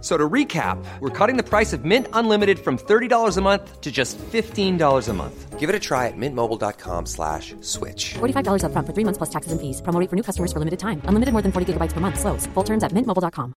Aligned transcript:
So 0.00 0.16
to 0.16 0.28
recap, 0.28 0.78
we're 1.00 1.10
cutting 1.10 1.36
the 1.36 1.42
price 1.42 1.72
of 1.72 1.84
Mint 1.84 2.06
Unlimited 2.12 2.58
from 2.60 2.78
$30 2.78 3.36
a 3.36 3.40
month 3.40 3.80
to 3.80 3.90
just 3.90 4.16
$15 4.18 5.08
a 5.08 5.12
month. 5.12 5.58
Give 5.58 5.68
it 5.68 5.74
a 5.74 5.80
try 5.80 6.06
at 6.06 6.16
mintmobile.com 6.16 7.06
slash 7.06 7.56
switch. 7.62 8.14
$45 8.14 8.62
up 8.62 8.70
front 8.70 8.86
for 8.86 8.92
three 8.92 9.02
months 9.02 9.18
plus 9.18 9.30
taxes 9.30 9.50
and 9.50 9.60
fees. 9.60 9.82
Promo 9.82 9.98
rate 9.98 10.08
for 10.08 10.14
new 10.14 10.22
customers 10.22 10.52
for 10.52 10.60
limited 10.60 10.78
time. 10.78 11.02
Unlimited 11.06 11.32
more 11.32 11.42
than 11.42 11.50
40 11.50 11.72
gigabytes 11.72 11.94
per 11.94 11.98
month. 11.98 12.20
Slows. 12.20 12.46
Full 12.54 12.62
terms 12.62 12.84
at 12.84 12.92
mintmobile.com. 12.92 13.54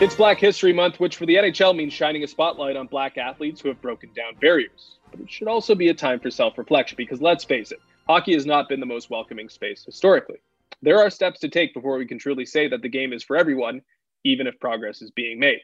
It's 0.00 0.16
Black 0.16 0.38
History 0.38 0.72
Month, 0.72 1.00
which 1.00 1.16
for 1.16 1.24
the 1.24 1.36
NHL 1.36 1.74
means 1.74 1.92
shining 1.92 2.22
a 2.24 2.26
spotlight 2.26 2.76
on 2.76 2.86
black 2.88 3.16
athletes 3.16 3.60
who 3.60 3.68
have 3.68 3.80
broken 3.80 4.10
down 4.14 4.34
barriers. 4.40 4.98
But 5.10 5.20
it 5.20 5.30
should 5.30 5.48
also 5.48 5.74
be 5.74 5.88
a 5.88 5.94
time 5.94 6.20
for 6.20 6.30
self 6.30 6.58
reflection 6.58 6.96
because 6.96 7.22
let's 7.22 7.42
face 7.44 7.72
it, 7.72 7.80
hockey 8.06 8.34
has 8.34 8.46
not 8.46 8.68
been 8.68 8.80
the 8.80 8.86
most 8.86 9.10
welcoming 9.10 9.48
space 9.48 9.84
historically. 9.84 10.40
There 10.82 10.98
are 10.98 11.10
steps 11.10 11.40
to 11.40 11.48
take 11.48 11.74
before 11.74 11.96
we 11.96 12.06
can 12.06 12.18
truly 12.18 12.44
say 12.44 12.68
that 12.68 12.82
the 12.82 12.88
game 12.88 13.12
is 13.12 13.24
for 13.24 13.36
everyone, 13.36 13.82
even 14.24 14.46
if 14.46 14.58
progress 14.60 15.02
is 15.02 15.10
being 15.10 15.38
made. 15.38 15.60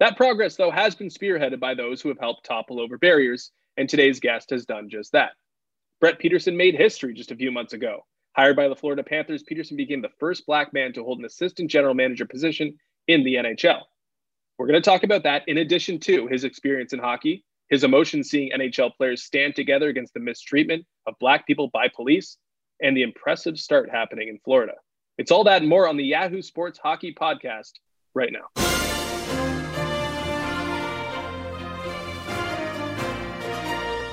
That 0.00 0.16
progress, 0.16 0.56
though, 0.56 0.70
has 0.70 0.94
been 0.94 1.08
spearheaded 1.08 1.60
by 1.60 1.74
those 1.74 2.02
who 2.02 2.08
have 2.08 2.18
helped 2.18 2.44
topple 2.44 2.80
over 2.80 2.98
barriers, 2.98 3.52
and 3.76 3.88
today's 3.88 4.20
guest 4.20 4.50
has 4.50 4.66
done 4.66 4.90
just 4.90 5.12
that. 5.12 5.32
Brett 6.00 6.18
Peterson 6.18 6.56
made 6.56 6.74
history 6.74 7.14
just 7.14 7.30
a 7.30 7.36
few 7.36 7.50
months 7.50 7.72
ago. 7.72 8.04
Hired 8.36 8.56
by 8.56 8.68
the 8.68 8.76
Florida 8.76 9.02
Panthers, 9.02 9.42
Peterson 9.42 9.78
became 9.78 10.02
the 10.02 10.10
first 10.20 10.44
black 10.44 10.74
man 10.74 10.92
to 10.92 11.02
hold 11.02 11.18
an 11.18 11.24
assistant 11.24 11.70
general 11.70 11.94
manager 11.94 12.26
position 12.26 12.76
in 13.08 13.24
the 13.24 13.36
NHL. 13.36 13.80
We're 14.58 14.66
going 14.66 14.82
to 14.82 14.90
talk 14.90 15.04
about 15.04 15.22
that 15.22 15.44
in 15.46 15.56
addition 15.58 15.98
to 16.00 16.26
his 16.26 16.44
experience 16.44 16.92
in 16.92 16.98
hockey, 16.98 17.45
his 17.68 17.82
emotions 17.82 18.30
seeing 18.30 18.52
NHL 18.52 18.94
players 18.96 19.24
stand 19.24 19.56
together 19.56 19.88
against 19.88 20.14
the 20.14 20.20
mistreatment 20.20 20.86
of 21.06 21.14
black 21.18 21.46
people 21.46 21.68
by 21.72 21.88
police, 21.88 22.36
and 22.80 22.96
the 22.96 23.02
impressive 23.02 23.58
start 23.58 23.90
happening 23.90 24.28
in 24.28 24.38
Florida. 24.44 24.74
It's 25.18 25.32
all 25.32 25.44
that 25.44 25.62
and 25.62 25.68
more 25.68 25.88
on 25.88 25.96
the 25.96 26.04
Yahoo 26.04 26.42
Sports 26.42 26.78
Hockey 26.78 27.12
Podcast 27.12 27.72
right 28.14 28.30
now. 28.32 28.46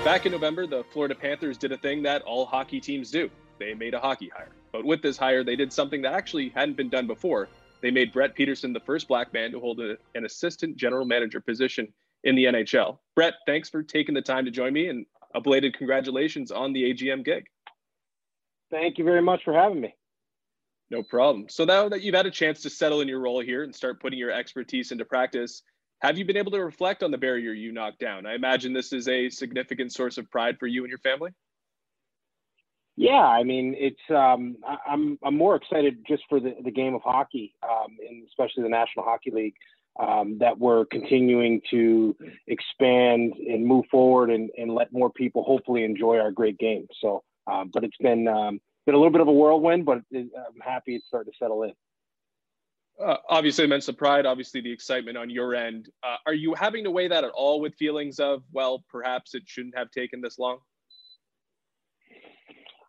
Back 0.03 0.25
in 0.25 0.31
November, 0.31 0.65
the 0.65 0.83
Florida 0.91 1.13
Panthers 1.13 1.57
did 1.57 1.71
a 1.71 1.77
thing 1.77 2.03
that 2.03 2.23
all 2.23 2.45
hockey 2.45 2.81
teams 2.81 3.11
do. 3.11 3.29
They 3.59 3.73
made 3.73 3.93
a 3.93 3.99
hockey 3.99 4.31
hire. 4.35 4.51
But 4.71 4.83
with 4.83 5.01
this 5.01 5.17
hire, 5.17 5.43
they 5.43 5.55
did 5.55 5.71
something 5.71 6.01
that 6.01 6.13
actually 6.13 6.49
hadn't 6.49 6.75
been 6.75 6.89
done 6.89 7.05
before. 7.05 7.47
They 7.81 7.91
made 7.91 8.11
Brett 8.11 8.33
Peterson 8.33 8.73
the 8.73 8.79
first 8.79 9.07
black 9.07 9.31
man 9.31 9.51
to 9.51 9.59
hold 9.59 9.79
a, 9.79 9.97
an 10.15 10.25
assistant 10.25 10.75
general 10.75 11.05
manager 11.05 11.39
position 11.39 11.93
in 12.23 12.35
the 12.35 12.45
NHL. 12.45 12.97
Brett, 13.15 13.35
thanks 13.45 13.69
for 13.69 13.83
taking 13.83 14.15
the 14.15 14.21
time 14.21 14.45
to 14.45 14.51
join 14.51 14.73
me 14.73 14.87
and 14.87 15.05
a 15.35 15.41
belated 15.41 15.77
congratulations 15.77 16.51
on 16.51 16.73
the 16.73 16.93
AGM 16.93 17.25
gig. 17.25 17.45
Thank 18.71 18.97
you 18.97 19.03
very 19.03 19.21
much 19.21 19.43
for 19.43 19.53
having 19.53 19.81
me. 19.81 19.95
No 20.89 21.03
problem. 21.03 21.47
So 21.49 21.65
now 21.65 21.89
that 21.89 22.01
you've 22.01 22.15
had 22.15 22.25
a 22.25 22.31
chance 22.31 22.61
to 22.61 22.69
settle 22.69 23.01
in 23.01 23.07
your 23.07 23.19
role 23.19 23.41
here 23.41 23.63
and 23.63 23.73
start 23.73 23.99
putting 23.99 24.19
your 24.19 24.31
expertise 24.31 24.91
into 24.91 25.05
practice, 25.05 25.63
have 26.01 26.17
you 26.17 26.25
been 26.25 26.37
able 26.37 26.51
to 26.51 26.63
reflect 26.63 27.01
on 27.01 27.11
the 27.11 27.17
barrier 27.17 27.53
you 27.53 27.71
knocked 27.71 27.99
down? 27.99 28.25
I 28.25 28.35
imagine 28.35 28.73
this 28.73 28.93
is 28.93 29.07
a 29.07 29.29
significant 29.29 29.93
source 29.93 30.17
of 30.17 30.29
pride 30.29 30.57
for 30.59 30.67
you 30.67 30.83
and 30.83 30.89
your 30.89 30.99
family. 30.99 31.31
Yeah, 32.95 33.25
I 33.25 33.43
mean, 33.43 33.75
it's 33.77 34.01
um, 34.09 34.57
I, 34.67 34.77
I'm 34.87 35.17
I'm 35.23 35.35
more 35.35 35.55
excited 35.55 36.05
just 36.07 36.23
for 36.29 36.39
the, 36.39 36.55
the 36.63 36.69
game 36.69 36.93
of 36.93 37.01
hockey, 37.01 37.55
um, 37.63 37.97
and 38.07 38.23
especially 38.27 38.61
the 38.61 38.69
National 38.69 39.03
Hockey 39.03 39.31
League, 39.31 39.55
um, 39.99 40.37
that 40.39 40.57
we're 40.57 40.85
continuing 40.85 41.61
to 41.71 42.15
expand 42.47 43.33
and 43.33 43.65
move 43.65 43.85
forward 43.91 44.29
and, 44.29 44.49
and 44.57 44.73
let 44.73 44.91
more 44.91 45.11
people 45.11 45.43
hopefully 45.43 45.83
enjoy 45.83 46.17
our 46.17 46.31
great 46.31 46.57
game. 46.57 46.87
So, 46.99 47.23
um, 47.51 47.69
but 47.73 47.83
it's 47.83 47.97
been 47.97 48.27
um, 48.27 48.59
been 48.85 48.95
a 48.95 48.97
little 48.97 49.11
bit 49.11 49.21
of 49.21 49.27
a 49.27 49.31
whirlwind, 49.31 49.85
but 49.85 49.99
I'm 50.13 50.61
happy 50.61 50.95
it's 50.95 51.07
starting 51.07 51.31
to 51.31 51.37
settle 51.37 51.63
in 51.63 51.73
uh, 53.01 53.17
obviously 53.29 53.65
immense 53.65 53.89
pride, 53.91 54.25
obviously 54.25 54.61
the 54.61 54.71
excitement 54.71 55.17
on 55.17 55.29
your 55.29 55.55
end. 55.55 55.89
Uh, 56.03 56.17
are 56.25 56.33
you 56.33 56.53
having 56.53 56.83
to 56.83 56.91
weigh 56.91 57.07
that 57.07 57.23
at 57.23 57.31
all 57.31 57.59
with 57.59 57.75
feelings 57.75 58.19
of, 58.19 58.43
well, 58.51 58.83
perhaps 58.89 59.33
it 59.33 59.43
shouldn't 59.45 59.77
have 59.77 59.91
taken 59.91 60.21
this 60.21 60.37
long? 60.37 60.59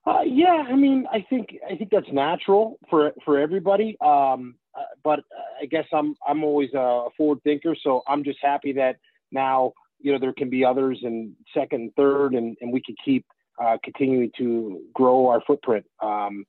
Uh, 0.07 0.21
yeah, 0.27 0.65
I 0.69 0.77
mean, 0.77 1.07
I 1.11 1.25
think 1.31 1.57
I 1.67 1.77
think 1.77 1.91
that's 1.91 2.13
natural 2.13 2.79
for 2.91 3.13
for 3.25 3.39
everybody. 3.39 3.97
Um, 4.05 4.57
uh, 4.77 4.83
but 5.03 5.21
I 5.61 5.67
guess 5.67 5.87
I'm 5.93 6.17
I'm 6.27 6.45
always 6.45 6.71
a 6.75 7.09
forward 7.17 7.43
thinker, 7.45 7.77
so 7.81 8.03
I'm 8.07 8.25
just 8.25 8.39
happy 8.43 8.73
that 8.73 8.97
now 9.31 9.73
you 10.01 10.13
know 10.13 10.19
there 10.19 10.33
can 10.33 10.51
be 10.51 10.65
others 10.65 11.01
in 11.03 11.35
second, 11.53 11.81
and 11.81 11.95
third, 11.95 12.35
and 12.35 12.57
and 12.61 12.73
we 12.73 12.81
can 12.81 12.95
keep 13.05 13.27
uh, 13.63 13.79
continuing 13.85 14.31
to 14.39 14.83
grow 14.93 15.29
our 15.29 15.41
footprint. 15.47 15.87
Um, 16.03 16.45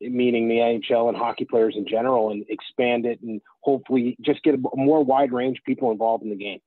meaning 0.00 0.48
the 0.48 0.56
NHL 0.56 1.08
and 1.08 1.16
hockey 1.16 1.44
players 1.44 1.74
in 1.76 1.86
general, 1.86 2.30
and 2.30 2.44
expand 2.48 3.06
it 3.06 3.20
and 3.22 3.40
hopefully 3.60 4.16
just 4.20 4.42
get 4.42 4.54
a 4.54 4.58
more 4.74 5.04
wide 5.04 5.32
range 5.32 5.58
of 5.58 5.64
people 5.64 5.90
involved 5.90 6.22
in 6.22 6.30
the 6.30 6.36
game. 6.36 6.60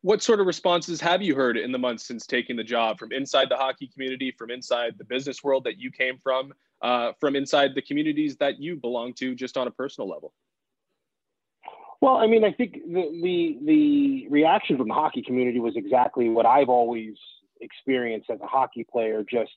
What 0.00 0.20
sort 0.20 0.40
of 0.40 0.46
responses 0.46 1.00
have 1.00 1.22
you 1.22 1.36
heard 1.36 1.56
in 1.56 1.70
the 1.70 1.78
months 1.78 2.04
since 2.04 2.26
taking 2.26 2.56
the 2.56 2.64
job 2.64 2.98
from 2.98 3.12
inside 3.12 3.48
the 3.48 3.56
hockey 3.56 3.86
community, 3.86 4.34
from 4.36 4.50
inside 4.50 4.94
the 4.98 5.04
business 5.04 5.44
world 5.44 5.64
that 5.64 5.78
you 5.78 5.92
came 5.92 6.18
from, 6.18 6.52
uh, 6.82 7.12
from 7.20 7.36
inside 7.36 7.74
the 7.74 7.82
communities 7.82 8.36
that 8.36 8.60
you 8.60 8.76
belong 8.76 9.14
to, 9.14 9.34
just 9.34 9.56
on 9.56 9.66
a 9.66 9.70
personal 9.70 10.08
level? 10.08 10.32
Well, 12.00 12.16
I 12.16 12.26
mean, 12.26 12.44
I 12.44 12.52
think 12.52 12.74
the, 12.74 13.20
the 13.22 13.58
the 13.64 14.28
reaction 14.28 14.76
from 14.76 14.88
the 14.88 14.94
hockey 14.94 15.22
community 15.22 15.60
was 15.60 15.76
exactly 15.76 16.28
what 16.28 16.46
I've 16.46 16.68
always 16.68 17.14
experienced 17.60 18.28
as 18.28 18.40
a 18.40 18.46
hockey 18.46 18.84
player. 18.90 19.24
Just 19.28 19.52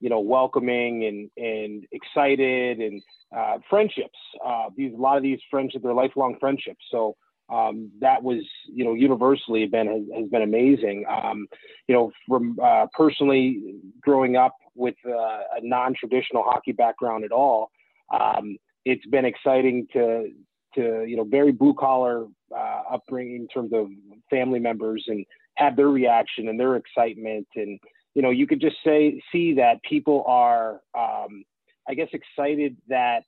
you 0.00 0.08
know, 0.08 0.20
welcoming 0.20 1.04
and 1.04 1.30
and 1.36 1.84
excited 1.92 2.78
and 2.78 3.02
uh, 3.36 3.58
friendships. 3.68 4.18
Uh, 4.42 4.70
these 4.74 4.94
a 4.94 4.96
lot 4.96 5.18
of 5.18 5.22
these 5.22 5.40
friendships, 5.50 5.82
they're 5.82 5.92
lifelong 5.92 6.36
friendships. 6.40 6.82
So 6.90 7.16
um, 7.52 7.90
that 8.00 8.22
was 8.22 8.40
you 8.66 8.84
know 8.84 8.94
universally 8.94 9.66
been 9.66 9.86
has, 9.86 10.02
has 10.18 10.28
been 10.30 10.42
amazing. 10.42 11.04
Um, 11.06 11.48
you 11.86 11.94
know, 11.94 12.12
from 12.26 12.58
uh, 12.62 12.86
personally 12.94 13.76
growing 14.00 14.36
up 14.36 14.56
with 14.74 14.96
uh, 15.06 15.10
a 15.10 15.60
non-traditional 15.62 16.42
hockey 16.42 16.72
background 16.72 17.24
at 17.24 17.32
all, 17.32 17.70
um, 18.12 18.56
it's 18.84 19.06
been 19.06 19.24
exciting 19.24 19.86
to 19.92 20.30
to 20.74 21.04
you 21.06 21.16
know 21.16 21.24
very 21.24 21.52
blue 21.52 21.74
collar 21.74 22.26
uh, 22.56 22.82
upbringing 22.92 23.36
in 23.36 23.48
terms 23.48 23.72
of 23.72 23.88
family 24.30 24.60
members 24.60 25.04
and 25.08 25.26
have 25.56 25.76
their 25.76 25.88
reaction 25.88 26.48
and 26.48 26.58
their 26.58 26.76
excitement 26.76 27.46
and 27.56 27.78
you 28.14 28.22
know, 28.22 28.30
you 28.30 28.46
could 28.46 28.60
just 28.60 28.76
say 28.84 29.20
see 29.30 29.54
that 29.54 29.82
people 29.82 30.24
are, 30.26 30.80
um, 30.98 31.44
I 31.88 31.94
guess, 31.94 32.08
excited 32.12 32.76
that 32.88 33.22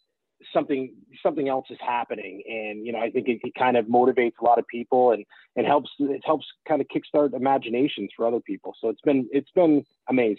something 0.53 0.95
something 1.23 1.49
else 1.49 1.67
is 1.71 1.79
happening, 1.81 2.43
and 2.49 2.85
you 2.85 2.93
know, 2.93 2.99
I 2.99 3.11
think 3.11 3.29
it, 3.29 3.41
it 3.45 3.55
kind 3.55 3.77
of 3.77 3.87
motivates 3.87 4.35
a 4.41 4.45
lot 4.45 4.59
of 4.59 4.67
people 4.67 5.13
and 5.13 5.25
and 5.57 5.67
helps 5.67 5.91
it 6.01 6.23
helps 6.25 6.47
kind 6.67 6.81
of 6.81 6.89
kickstart 6.89 7.35
imaginations 7.35 8.11
for 8.17 8.27
other 8.27 8.41
people. 8.41 8.75
So 8.81 8.89
it's 8.89 9.01
been 9.03 9.29
it's 9.31 9.51
been 9.55 9.85
amazing. 10.09 10.39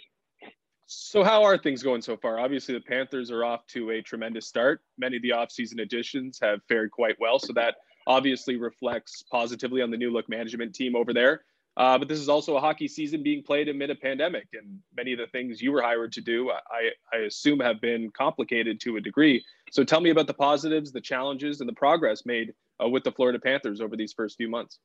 So 0.86 1.24
how 1.24 1.42
are 1.44 1.56
things 1.56 1.82
going 1.82 2.02
so 2.02 2.16
far? 2.16 2.38
Obviously, 2.38 2.74
the 2.74 2.80
Panthers 2.80 3.30
are 3.30 3.44
off 3.44 3.66
to 3.68 3.90
a 3.90 4.02
tremendous 4.02 4.46
start. 4.46 4.82
Many 4.98 5.16
of 5.16 5.22
the 5.22 5.30
offseason 5.30 5.80
additions 5.80 6.38
have 6.42 6.60
fared 6.68 6.90
quite 6.90 7.16
well, 7.18 7.38
so 7.38 7.52
that 7.54 7.76
obviously 8.06 8.56
reflects 8.56 9.24
positively 9.30 9.80
on 9.80 9.90
the 9.90 9.96
new 9.96 10.12
look 10.12 10.28
management 10.28 10.74
team 10.74 10.94
over 10.94 11.14
there. 11.14 11.42
Uh, 11.76 11.98
but 11.98 12.06
this 12.06 12.20
is 12.20 12.28
also 12.28 12.56
a 12.56 12.60
hockey 12.60 12.86
season 12.86 13.22
being 13.22 13.42
played 13.42 13.68
amid 13.68 13.90
a 13.90 13.94
pandemic, 13.94 14.46
and 14.52 14.78
many 14.96 15.12
of 15.12 15.18
the 15.18 15.26
things 15.28 15.60
you 15.60 15.72
were 15.72 15.82
hired 15.82 16.12
to 16.12 16.20
do, 16.20 16.50
I, 16.50 16.90
I 17.12 17.22
assume, 17.22 17.58
have 17.60 17.80
been 17.80 18.10
complicated 18.10 18.78
to 18.82 18.96
a 18.96 19.00
degree. 19.00 19.44
So 19.72 19.82
tell 19.82 20.00
me 20.00 20.10
about 20.10 20.28
the 20.28 20.34
positives, 20.34 20.92
the 20.92 21.00
challenges, 21.00 21.60
and 21.60 21.68
the 21.68 21.74
progress 21.74 22.24
made 22.24 22.52
uh, 22.82 22.88
with 22.88 23.02
the 23.02 23.10
Florida 23.10 23.40
Panthers 23.40 23.80
over 23.80 23.96
these 23.96 24.12
first 24.12 24.36
few 24.36 24.48
months. 24.48 24.78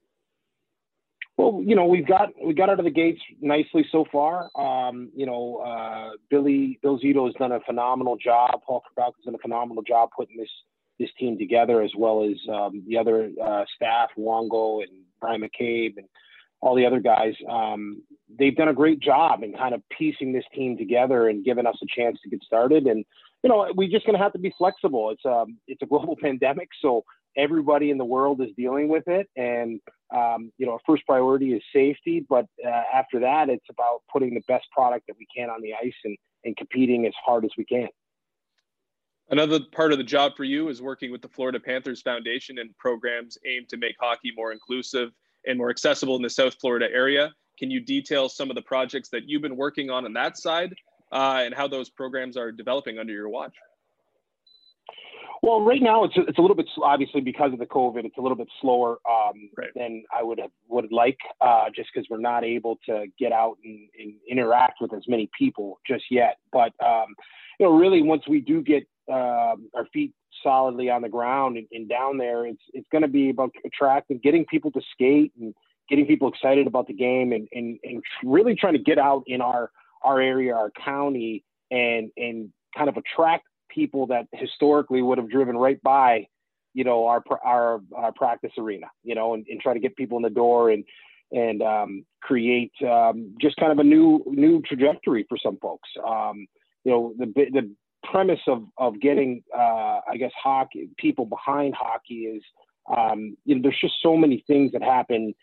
Well, 1.39 1.63
you 1.65 1.73
know, 1.73 1.85
we've 1.85 2.05
got 2.05 2.31
we 2.43 2.53
got 2.53 2.69
out 2.69 2.79
of 2.79 2.83
the 2.83 2.91
gates 2.91 3.21
nicely 3.39 3.85
so 3.93 4.03
far. 4.11 4.49
Um, 4.57 5.09
you 5.15 5.25
know, 5.25 5.63
uh, 5.65 6.17
Billy 6.29 6.77
Bill 6.83 6.99
Zito 6.99 7.27
has 7.27 7.35
done 7.35 7.53
a 7.53 7.61
phenomenal 7.61 8.17
job. 8.17 8.59
Paul 8.67 8.81
Krabowski 8.81 9.13
has 9.19 9.25
done 9.25 9.35
a 9.35 9.37
phenomenal 9.37 9.81
job 9.81 10.09
putting 10.13 10.35
this 10.35 10.49
this 10.99 11.07
team 11.17 11.37
together, 11.37 11.81
as 11.81 11.91
well 11.97 12.25
as 12.25 12.35
um, 12.53 12.83
the 12.85 12.97
other 12.97 13.31
uh, 13.41 13.63
staff, 13.73 14.09
Luongo 14.17 14.83
and 14.83 14.91
Brian 15.21 15.39
McCabe 15.39 15.95
and 15.95 16.09
all 16.59 16.75
the 16.75 16.85
other 16.85 16.99
guys. 16.99 17.35
Um, 17.49 18.03
they've 18.37 18.57
done 18.57 18.67
a 18.67 18.73
great 18.73 18.99
job 18.99 19.41
in 19.41 19.53
kind 19.53 19.73
of 19.73 19.81
piecing 19.97 20.33
this 20.33 20.43
team 20.53 20.77
together 20.77 21.29
and 21.29 21.45
giving 21.45 21.65
us 21.65 21.77
a 21.81 21.85
chance 22.01 22.19
to 22.21 22.29
get 22.29 22.43
started. 22.43 22.85
And 22.85 23.05
you 23.43 23.49
know, 23.49 23.71
we're 23.73 23.89
just 23.89 24.05
going 24.05 24.17
to 24.17 24.21
have 24.21 24.33
to 24.33 24.39
be 24.39 24.53
flexible. 24.57 25.09
It's 25.11 25.23
a 25.23 25.31
um, 25.31 25.57
it's 25.69 25.81
a 25.83 25.85
global 25.85 26.17
pandemic, 26.21 26.67
so 26.81 27.05
everybody 27.39 27.89
in 27.89 27.97
the 27.97 28.05
world 28.05 28.41
is 28.41 28.49
dealing 28.57 28.89
with 28.89 29.07
it. 29.07 29.29
And 29.35 29.79
um, 30.13 30.51
you 30.57 30.65
know, 30.65 30.79
first 30.85 31.05
priority 31.05 31.53
is 31.53 31.63
safety, 31.73 32.25
but 32.27 32.45
uh, 32.65 32.83
after 32.93 33.19
that, 33.19 33.49
it's 33.49 33.65
about 33.69 34.01
putting 34.11 34.33
the 34.33 34.41
best 34.47 34.65
product 34.71 35.05
that 35.07 35.15
we 35.17 35.27
can 35.35 35.49
on 35.49 35.61
the 35.61 35.73
ice 35.73 35.93
and 36.03 36.17
and 36.45 36.55
competing 36.55 37.05
as 37.05 37.13
hard 37.25 37.45
as 37.45 37.51
we 37.57 37.65
can. 37.65 37.89
Another 39.29 39.59
part 39.71 39.91
of 39.91 39.97
the 39.97 40.03
job 40.03 40.31
for 40.35 40.43
you 40.43 40.69
is 40.69 40.81
working 40.81 41.11
with 41.11 41.21
the 41.21 41.27
Florida 41.27 41.59
Panthers 41.59 42.01
Foundation 42.01 42.57
and 42.59 42.75
programs 42.77 43.37
aimed 43.45 43.69
to 43.69 43.77
make 43.77 43.95
hockey 43.99 44.31
more 44.35 44.51
inclusive 44.51 45.11
and 45.45 45.57
more 45.57 45.69
accessible 45.69 46.15
in 46.15 46.21
the 46.21 46.29
South 46.29 46.55
Florida 46.59 46.87
area. 46.91 47.31
Can 47.59 47.69
you 47.69 47.79
detail 47.79 48.29
some 48.29 48.49
of 48.49 48.55
the 48.55 48.61
projects 48.61 49.09
that 49.09 49.27
you've 49.27 49.41
been 49.41 49.57
working 49.57 49.89
on 49.89 50.05
on 50.05 50.13
that 50.13 50.37
side 50.37 50.73
uh, 51.11 51.41
and 51.45 51.53
how 51.53 51.67
those 51.67 51.89
programs 51.89 52.37
are 52.37 52.51
developing 52.51 52.97
under 52.97 53.13
your 53.13 53.29
watch? 53.29 53.53
Well, 55.41 55.61
right 55.61 55.81
now 55.81 56.03
it's 56.03 56.15
it's 56.17 56.37
a 56.37 56.41
little 56.41 56.55
bit 56.55 56.67
obviously 56.83 57.21
because 57.21 57.53
of 57.53 57.59
the 57.59 57.65
COVID, 57.65 58.03
it's 58.03 58.17
a 58.17 58.21
little 58.21 58.37
bit 58.37 58.49
slower 58.61 58.99
um, 59.09 59.49
right. 59.57 59.69
than 59.75 60.03
I 60.15 60.21
would 60.21 60.39
have 60.39 60.51
would 60.67 60.91
like, 60.91 61.17
uh, 61.39 61.65
just 61.73 61.89
because 61.93 62.07
we're 62.09 62.17
not 62.17 62.43
able 62.43 62.77
to 62.87 63.05
get 63.17 63.31
out 63.31 63.57
and, 63.63 63.87
and, 63.97 64.13
interact 64.29 64.79
with 64.81 64.93
as 64.93 65.03
many 65.07 65.29
people 65.37 65.79
just 65.87 66.03
yet. 66.11 66.37
But 66.51 66.73
um, 66.85 67.15
you 67.59 67.65
know, 67.65 67.77
really, 67.77 68.01
once 68.01 68.23
we 68.27 68.41
do 68.41 68.61
get 68.61 68.83
uh, 69.09 69.55
our 69.73 69.85
feet 69.93 70.13
solidly 70.43 70.89
on 70.89 71.01
the 71.01 71.09
ground 71.09 71.57
and, 71.57 71.67
and 71.71 71.87
down 71.87 72.17
there, 72.17 72.45
it's 72.45 72.63
it's 72.73 72.87
going 72.91 73.03
to 73.03 73.07
be 73.07 73.29
about 73.29 73.51
attracting, 73.65 74.19
getting 74.21 74.45
people 74.45 74.71
to 74.71 74.81
skate 74.93 75.31
and 75.39 75.53
getting 75.89 76.05
people 76.05 76.27
excited 76.27 76.67
about 76.67 76.87
the 76.87 76.93
game, 76.93 77.31
and, 77.31 77.47
and 77.53 77.79
and 77.83 78.03
really 78.23 78.55
trying 78.55 78.73
to 78.73 78.79
get 78.79 78.97
out 78.97 79.23
in 79.25 79.39
our 79.39 79.71
our 80.03 80.19
area, 80.19 80.53
our 80.53 80.71
county, 80.83 81.45
and 81.71 82.11
and 82.17 82.49
kind 82.75 82.89
of 82.89 82.97
attract 82.97 83.45
people 83.69 84.07
that 84.07 84.27
historically 84.33 85.01
would 85.01 85.17
have 85.17 85.29
driven 85.29 85.57
right 85.57 85.81
by, 85.81 86.27
you 86.73 86.83
know, 86.83 87.05
our 87.07 87.23
our, 87.43 87.81
our 87.95 88.11
practice 88.11 88.51
arena, 88.57 88.87
you 89.03 89.15
know, 89.15 89.33
and, 89.33 89.45
and 89.49 89.61
try 89.61 89.73
to 89.73 89.79
get 89.79 89.95
people 89.95 90.17
in 90.17 90.23
the 90.23 90.29
door 90.29 90.69
and 90.69 90.83
and 91.31 91.61
um, 91.61 92.05
create 92.21 92.71
um, 92.87 93.35
just 93.39 93.55
kind 93.57 93.71
of 93.71 93.79
a 93.79 93.83
new 93.83 94.23
new 94.27 94.61
trajectory 94.61 95.25
for 95.29 95.37
some 95.37 95.57
folks. 95.61 95.89
Um, 96.05 96.47
you 96.83 96.91
know, 96.91 97.13
the 97.17 97.25
the 97.25 97.75
premise 98.03 98.39
of 98.47 98.63
of 98.77 98.99
getting, 98.99 99.43
uh, 99.55 99.99
I 100.09 100.17
guess, 100.17 100.31
hockey 100.41 100.89
people 100.97 101.25
behind 101.25 101.75
hockey 101.75 102.25
is, 102.25 102.43
um, 102.95 103.35
you 103.45 103.55
know, 103.55 103.61
there's 103.61 103.79
just 103.79 103.95
so 104.01 104.15
many 104.15 104.43
things 104.47 104.71
that 104.71 104.81
happen 104.81 105.33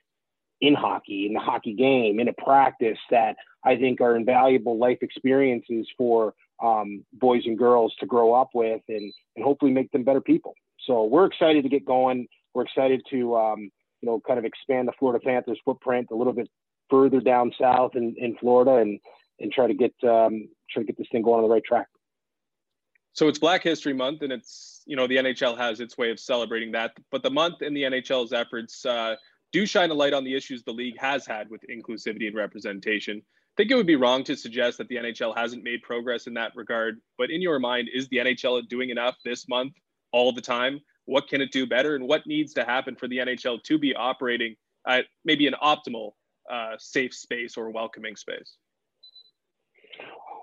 in 0.61 0.75
hockey, 0.75 1.27
in 1.27 1.35
the 1.35 1.41
hockey 1.41 1.75
game, 1.75 2.19
in 2.19 2.29
a 2.29 2.33
practice 2.33 2.99
that 3.11 3.37
I 3.65 3.77
think 3.77 4.01
are 4.01 4.17
invaluable 4.17 4.79
life 4.79 4.99
experiences 5.03 5.87
for 5.99 6.35
um, 6.63 7.05
boys 7.13 7.43
and 7.45 7.59
girls 7.59 7.95
to 8.01 8.07
grow 8.07 8.33
up 8.33 8.51
with 8.55 8.83
and, 8.89 9.13
and 9.37 9.45
hopefully 9.45 9.71
make 9.71 9.91
them 9.93 10.05
better 10.05 10.21
people. 10.21 10.55
So 10.87 11.05
we're 11.05 11.27
excited 11.27 11.63
to 11.63 11.69
get 11.69 11.85
going. 11.85 12.27
We're 12.55 12.65
excited 12.65 13.03
to, 13.11 13.37
um, 13.37 13.71
you 14.01 14.09
know, 14.09 14.21
kind 14.27 14.39
of 14.39 14.45
expand 14.45 14.89
the 14.89 14.93
Florida 14.99 15.23
Panthers 15.25 15.59
footprint 15.65 16.09
a 16.11 16.15
little 16.15 16.33
bit 16.33 16.49
further 16.89 17.21
down 17.21 17.53
south 17.61 17.97
in, 17.97 18.15
in 18.19 18.37
Florida 18.37 18.77
and, 18.77 19.01
and 19.41 19.53
try 19.53 19.67
to 19.67 19.75
get, 19.75 19.95
um, 20.05 20.49
try 20.71 20.83
to 20.83 20.87
get 20.87 20.97
this 20.97 21.09
thing 21.11 21.23
going 21.23 21.43
on 21.43 21.49
the 21.49 21.53
right 21.53 21.65
track. 21.65 21.89
So 23.13 23.29
it's 23.29 23.39
Black 23.39 23.63
History 23.63 23.95
Month, 23.95 24.21
and 24.21 24.31
it's 24.31 24.83
you 24.85 24.95
know 24.95 25.07
the 25.07 25.17
NHL 25.17 25.57
has 25.57 25.81
its 25.81 25.97
way 25.97 26.11
of 26.11 26.21
celebrating 26.21 26.71
that. 26.73 26.93
But 27.11 27.23
the 27.23 27.31
month 27.31 27.63
and 27.63 27.75
the 27.75 27.85
NHL's 27.85 28.35
efforts 28.35 28.85
uh, 28.85 29.17
do 29.53 29.65
shine 29.65 29.91
a 29.91 29.95
light 29.95 30.13
on 30.13 30.23
the 30.23 30.35
issues 30.35 30.63
the 30.63 30.73
league 30.73 30.99
has 30.99 31.25
had 31.25 31.49
with 31.49 31.63
inclusivity 31.71 32.27
and 32.27 32.37
representation 32.37 33.23
think 33.57 33.71
it 33.71 33.75
would 33.75 33.87
be 33.87 33.97
wrong 33.97 34.23
to 34.25 34.37
suggest 34.37 34.79
that 34.79 34.89
the 34.89 34.97
NHL 34.97 35.37
hasn't 35.37 35.65
made 35.65 35.83
progress 35.83 36.27
in 36.27 36.35
that 36.35 36.53
regard. 36.55 37.01
But 37.19 37.31
in 37.31 37.41
your 37.41 37.59
mind, 37.59 37.89
is 37.93 38.09
the 38.09 38.19
NHL 38.19 38.69
doing 38.69 38.91
enough 38.91 39.17
this 39.25 39.49
month 39.49 39.73
all 40.13 40.33
the 40.33 40.41
time? 40.41 40.81
What 41.07 41.29
can 41.29 41.41
it 41.41 41.53
do 41.53 41.67
better? 41.67 41.95
And 41.95 42.07
what 42.07 42.27
needs 42.27 42.53
to 42.55 42.65
happen 42.65 42.97
for 42.97 43.09
the 43.09 43.19
NHL 43.19 43.63
to 43.63 43.79
be 43.79 43.95
operating 43.95 44.57
at 44.87 45.07
maybe 45.25 45.47
an 45.47 45.55
optimal 45.63 46.13
uh, 46.51 46.75
safe 46.79 47.15
space 47.15 47.57
or 47.57 47.71
welcoming 47.71 48.17
space? 48.17 48.57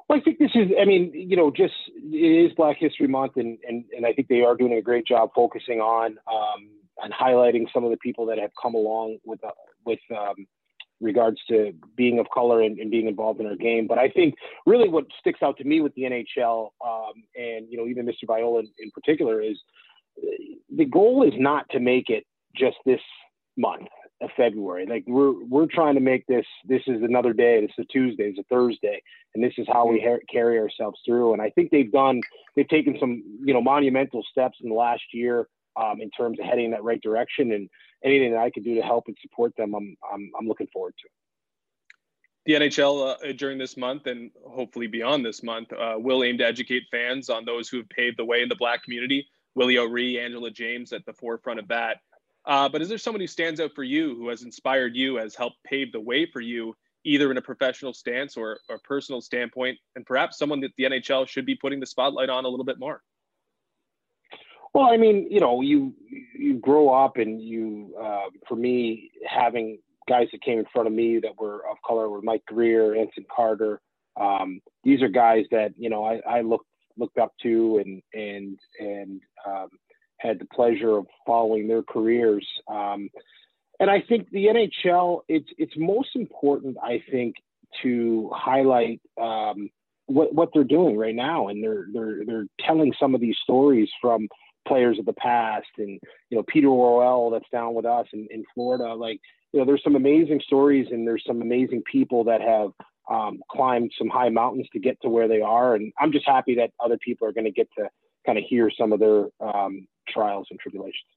Well, 0.09 0.19
I 0.19 0.21
think 0.21 0.39
this 0.39 0.51
is, 0.55 0.71
I 0.79 0.85
mean, 0.85 1.11
you 1.13 1.37
know, 1.37 1.49
just 1.51 1.73
it 1.95 2.51
is 2.51 2.51
Black 2.55 2.77
History 2.77 3.07
Month, 3.07 3.33
and, 3.37 3.57
and, 3.67 3.85
and 3.95 4.05
I 4.05 4.13
think 4.13 4.27
they 4.27 4.41
are 4.41 4.55
doing 4.55 4.73
a 4.73 4.81
great 4.81 5.05
job 5.05 5.29
focusing 5.35 5.79
on 5.79 6.17
um, 6.27 6.69
and 7.01 7.13
highlighting 7.13 7.65
some 7.73 7.83
of 7.83 7.91
the 7.91 7.97
people 7.97 8.25
that 8.27 8.37
have 8.37 8.51
come 8.61 8.75
along 8.75 9.19
with, 9.23 9.43
uh, 9.43 9.51
with, 9.85 9.99
um, 10.11 10.45
regards 11.03 11.37
to 11.49 11.73
being 11.95 12.19
of 12.19 12.27
color 12.33 12.61
and, 12.61 12.79
and, 12.79 12.91
being 12.91 13.07
involved 13.07 13.39
in 13.39 13.45
our 13.45 13.55
game. 13.55 13.87
But 13.87 13.97
I 13.97 14.09
think 14.09 14.35
really 14.65 14.89
what 14.89 15.05
sticks 15.19 15.41
out 15.41 15.57
to 15.57 15.63
me 15.63 15.81
with 15.81 15.93
the 15.95 16.03
NHL 16.03 16.69
um, 16.85 17.13
and 17.35 17.67
you 17.69 17.77
know 17.77 17.87
even 17.87 18.05
Mr. 18.05 18.27
Viola 18.27 18.59
in, 18.59 18.67
in, 18.79 18.91
particular 18.91 19.41
is 19.41 19.57
uh, 20.17 20.27
the 20.75 20.85
goal 20.85 21.23
is 21.23 21.33
not 21.37 21.65
to 21.71 21.79
make 21.79 22.09
it 22.09 22.25
just 22.55 22.77
this 22.85 23.01
month 23.57 23.87
of 24.21 24.29
February. 24.37 24.85
Like 24.85 25.03
we're 25.07 25.43
we're 25.45 25.67
trying 25.67 25.95
to 25.95 26.01
make 26.01 26.25
this 26.27 26.45
this 26.65 26.81
is 26.87 27.01
another 27.03 27.33
day. 27.33 27.61
This 27.61 27.71
is 27.77 27.85
a 27.85 27.93
Tuesday. 27.93 28.29
It's 28.29 28.39
a 28.39 28.43
Thursday, 28.43 29.01
and 29.35 29.43
this 29.43 29.53
is 29.57 29.67
how 29.71 29.87
we 29.87 29.99
ha- 29.99 30.23
carry 30.31 30.59
ourselves 30.59 30.99
through. 31.05 31.33
And 31.33 31.41
I 31.41 31.49
think 31.49 31.71
they've 31.71 31.91
done 31.91 32.21
they've 32.55 32.67
taken 32.67 32.97
some 32.99 33.23
you 33.43 33.53
know 33.53 33.61
monumental 33.61 34.23
steps 34.29 34.57
in 34.61 34.69
the 34.69 34.75
last 34.75 35.03
year 35.13 35.47
um, 35.75 36.01
in 36.01 36.09
terms 36.11 36.39
of 36.39 36.45
heading 36.45 36.65
in 36.65 36.71
that 36.71 36.83
right 36.83 37.01
direction. 37.01 37.51
And 37.51 37.69
anything 38.03 38.31
that 38.31 38.39
I 38.39 38.49
can 38.49 38.63
do 38.63 38.75
to 38.75 38.81
help 38.81 39.05
and 39.07 39.17
support 39.21 39.55
them, 39.55 39.73
I'm 39.73 39.95
I'm, 40.11 40.31
I'm 40.39 40.47
looking 40.47 40.67
forward 40.67 40.95
to. 40.99 41.09
The 42.45 42.53
NHL 42.53 43.15
uh, 43.23 43.33
during 43.37 43.57
this 43.57 43.77
month 43.77 44.05
and 44.07 44.29
hopefully 44.45 44.87
beyond 44.87 45.25
this 45.25 45.43
month 45.43 45.71
uh, 45.71 45.95
will 45.97 46.23
aim 46.23 46.37
to 46.39 46.45
educate 46.45 46.83
fans 46.91 47.29
on 47.29 47.45
those 47.45 47.69
who 47.69 47.77
have 47.77 47.89
paved 47.89 48.19
the 48.19 48.25
way 48.25 48.41
in 48.41 48.49
the 48.49 48.55
Black 48.55 48.83
community. 48.83 49.25
Willie 49.55 49.77
O'Ree, 49.77 50.19
Angela 50.19 50.51
James 50.51 50.91
at 50.91 51.05
the 51.05 51.13
forefront 51.13 51.59
of 51.59 51.67
that. 51.69 51.97
Uh, 52.45 52.67
but 52.67 52.81
is 52.81 52.89
there 52.89 52.97
someone 52.97 53.21
who 53.21 53.27
stands 53.27 53.61
out 53.61 53.71
for 53.73 53.83
you, 53.83 54.15
who 54.15 54.27
has 54.27 54.43
inspired 54.43 54.95
you, 54.95 55.15
has 55.15 55.35
helped 55.35 55.57
pave 55.63 55.91
the 55.91 55.99
way 55.99 56.25
for 56.25 56.41
you, 56.41 56.75
either 57.05 57.31
in 57.31 57.37
a 57.37 57.41
professional 57.41 57.93
stance 57.93 58.35
or 58.35 58.59
a 58.69 58.77
personal 58.79 59.21
standpoint, 59.21 59.77
and 59.95 60.05
perhaps 60.05 60.37
someone 60.37 60.59
that 60.59 60.71
the 60.77 60.83
NHL 60.83 61.27
should 61.27 61.45
be 61.45 61.55
putting 61.55 61.79
the 61.79 61.85
spotlight 61.85 62.29
on 62.29 62.43
a 62.43 62.47
little 62.49 62.65
bit 62.65 62.79
more? 62.79 63.01
Well, 64.73 64.85
I 64.91 64.97
mean, 64.97 65.27
you 65.29 65.39
know, 65.39 65.61
you 65.61 65.93
you 66.35 66.55
grow 66.55 66.89
up 66.89 67.17
and 67.17 67.41
you, 67.41 67.95
uh, 68.01 68.29
for 68.47 68.55
me, 68.55 69.11
having 69.27 69.77
guys 70.09 70.27
that 70.31 70.41
came 70.41 70.59
in 70.59 70.65
front 70.73 70.87
of 70.87 70.93
me 70.93 71.19
that 71.19 71.39
were 71.39 71.67
of 71.69 71.77
color 71.85 72.09
were 72.09 72.21
Mike 72.21 72.43
Grier, 72.47 72.95
Anson 72.95 73.25
Carter. 73.33 73.79
Um, 74.19 74.61
these 74.83 75.01
are 75.01 75.09
guys 75.09 75.45
that 75.51 75.73
you 75.77 75.89
know 75.89 76.03
I, 76.03 76.21
I 76.27 76.41
looked 76.41 76.67
looked 76.97 77.17
up 77.17 77.33
to 77.43 77.81
and 77.83 78.01
and 78.13 78.59
and 78.79 79.21
um, 79.47 79.69
had 80.17 80.39
the 80.39 80.45
pleasure 80.45 80.97
of 80.97 81.05
following 81.25 81.67
their 81.67 81.83
careers. 81.83 82.47
Um, 82.67 83.09
and 83.79 83.89
I 83.91 84.01
think 84.01 84.29
the 84.31 84.45
NHL, 84.45 85.21
it's 85.27 85.49
it's 85.57 85.73
most 85.77 86.09
important, 86.15 86.77
I 86.81 87.03
think, 87.11 87.35
to 87.83 88.31
highlight 88.33 89.01
um, 89.21 89.69
what 90.07 90.33
what 90.33 90.49
they're 90.53 90.63
doing 90.63 90.97
right 90.97 91.15
now, 91.15 91.49
and 91.49 91.63
they're 91.63 91.85
they're 91.93 92.25
they're 92.25 92.47
telling 92.59 92.93
some 92.99 93.13
of 93.13 93.21
these 93.21 93.37
stories 93.43 93.89
from 94.01 94.27
players 94.67 94.99
of 94.99 95.05
the 95.05 95.13
past 95.13 95.67
and 95.77 95.99
you 96.29 96.37
know 96.37 96.43
Peter 96.43 96.71
Worrell 96.71 97.29
that's 97.29 97.49
down 97.51 97.73
with 97.73 97.85
us 97.85 98.07
in, 98.13 98.27
in 98.31 98.43
Florida 98.53 98.93
like 98.93 99.19
you 99.51 99.59
know 99.59 99.65
there's 99.65 99.83
some 99.83 99.95
amazing 99.95 100.41
stories 100.45 100.87
and 100.91 101.07
there's 101.07 101.23
some 101.25 101.41
amazing 101.41 101.83
people 101.89 102.23
that 102.25 102.41
have 102.41 102.71
um, 103.09 103.39
climbed 103.51 103.91
some 103.97 104.09
high 104.09 104.29
mountains 104.29 104.67
to 104.73 104.79
get 104.79 105.01
to 105.01 105.09
where 105.09 105.27
they 105.27 105.41
are 105.41 105.75
and 105.75 105.91
I'm 105.99 106.11
just 106.11 106.27
happy 106.27 106.55
that 106.55 106.71
other 106.83 106.97
people 106.97 107.27
are 107.27 107.33
going 107.33 107.45
to 107.45 107.51
get 107.51 107.69
to 107.77 107.89
kind 108.25 108.37
of 108.37 108.43
hear 108.45 108.71
some 108.71 108.93
of 108.93 108.99
their 108.99 109.25
um, 109.41 109.87
trials 110.07 110.47
and 110.49 110.59
tribulations. 110.59 111.09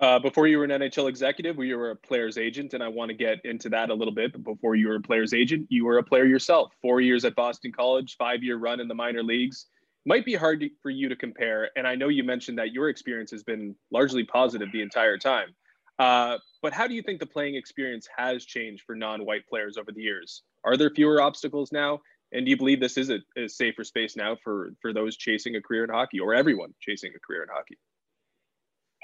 Uh, 0.00 0.16
before 0.20 0.46
you 0.46 0.58
were 0.58 0.64
an 0.64 0.70
NHL 0.70 1.08
executive, 1.08 1.58
you 1.58 1.76
were 1.76 1.90
a 1.90 1.96
player's 1.96 2.38
agent, 2.38 2.72
and 2.72 2.84
I 2.84 2.86
want 2.86 3.08
to 3.08 3.16
get 3.16 3.44
into 3.44 3.68
that 3.70 3.90
a 3.90 3.94
little 3.94 4.14
bit. 4.14 4.30
But 4.32 4.44
before 4.44 4.76
you 4.76 4.86
were 4.86 4.94
a 4.94 5.00
player's 5.00 5.34
agent, 5.34 5.66
you 5.70 5.84
were 5.84 5.98
a 5.98 6.04
player 6.04 6.24
yourself. 6.24 6.72
Four 6.80 7.00
years 7.00 7.24
at 7.24 7.34
Boston 7.34 7.72
College, 7.72 8.14
five-year 8.16 8.58
run 8.58 8.78
in 8.78 8.86
the 8.86 8.94
minor 8.94 9.24
leagues 9.24 9.66
might 10.06 10.24
be 10.24 10.34
hard 10.34 10.60
to, 10.60 10.70
for 10.82 10.90
you 10.90 11.08
to 11.08 11.16
compare. 11.16 11.70
And 11.76 11.86
I 11.86 11.94
know 11.94 12.08
you 12.08 12.24
mentioned 12.24 12.58
that 12.58 12.72
your 12.72 12.88
experience 12.88 13.30
has 13.30 13.42
been 13.42 13.74
largely 13.90 14.24
positive 14.24 14.70
the 14.72 14.82
entire 14.82 15.18
time. 15.18 15.54
Uh, 15.98 16.38
but 16.62 16.72
how 16.72 16.86
do 16.86 16.94
you 16.94 17.02
think 17.02 17.20
the 17.20 17.26
playing 17.26 17.56
experience 17.56 18.08
has 18.16 18.44
changed 18.44 18.84
for 18.86 18.94
non-white 18.94 19.46
players 19.48 19.76
over 19.76 19.92
the 19.92 20.02
years? 20.02 20.42
Are 20.64 20.76
there 20.76 20.90
fewer 20.90 21.20
obstacles 21.20 21.72
now? 21.72 22.00
And 22.32 22.44
do 22.44 22.50
you 22.50 22.56
believe 22.56 22.80
this 22.80 22.96
is 22.96 23.10
a, 23.10 23.20
a 23.36 23.48
safer 23.48 23.84
space 23.84 24.16
now 24.16 24.36
for 24.44 24.72
for 24.82 24.92
those 24.92 25.16
chasing 25.16 25.56
a 25.56 25.62
career 25.62 25.84
in 25.84 25.90
hockey, 25.90 26.20
or 26.20 26.34
everyone 26.34 26.74
chasing 26.80 27.12
a 27.16 27.18
career 27.18 27.42
in 27.42 27.48
hockey? 27.50 27.78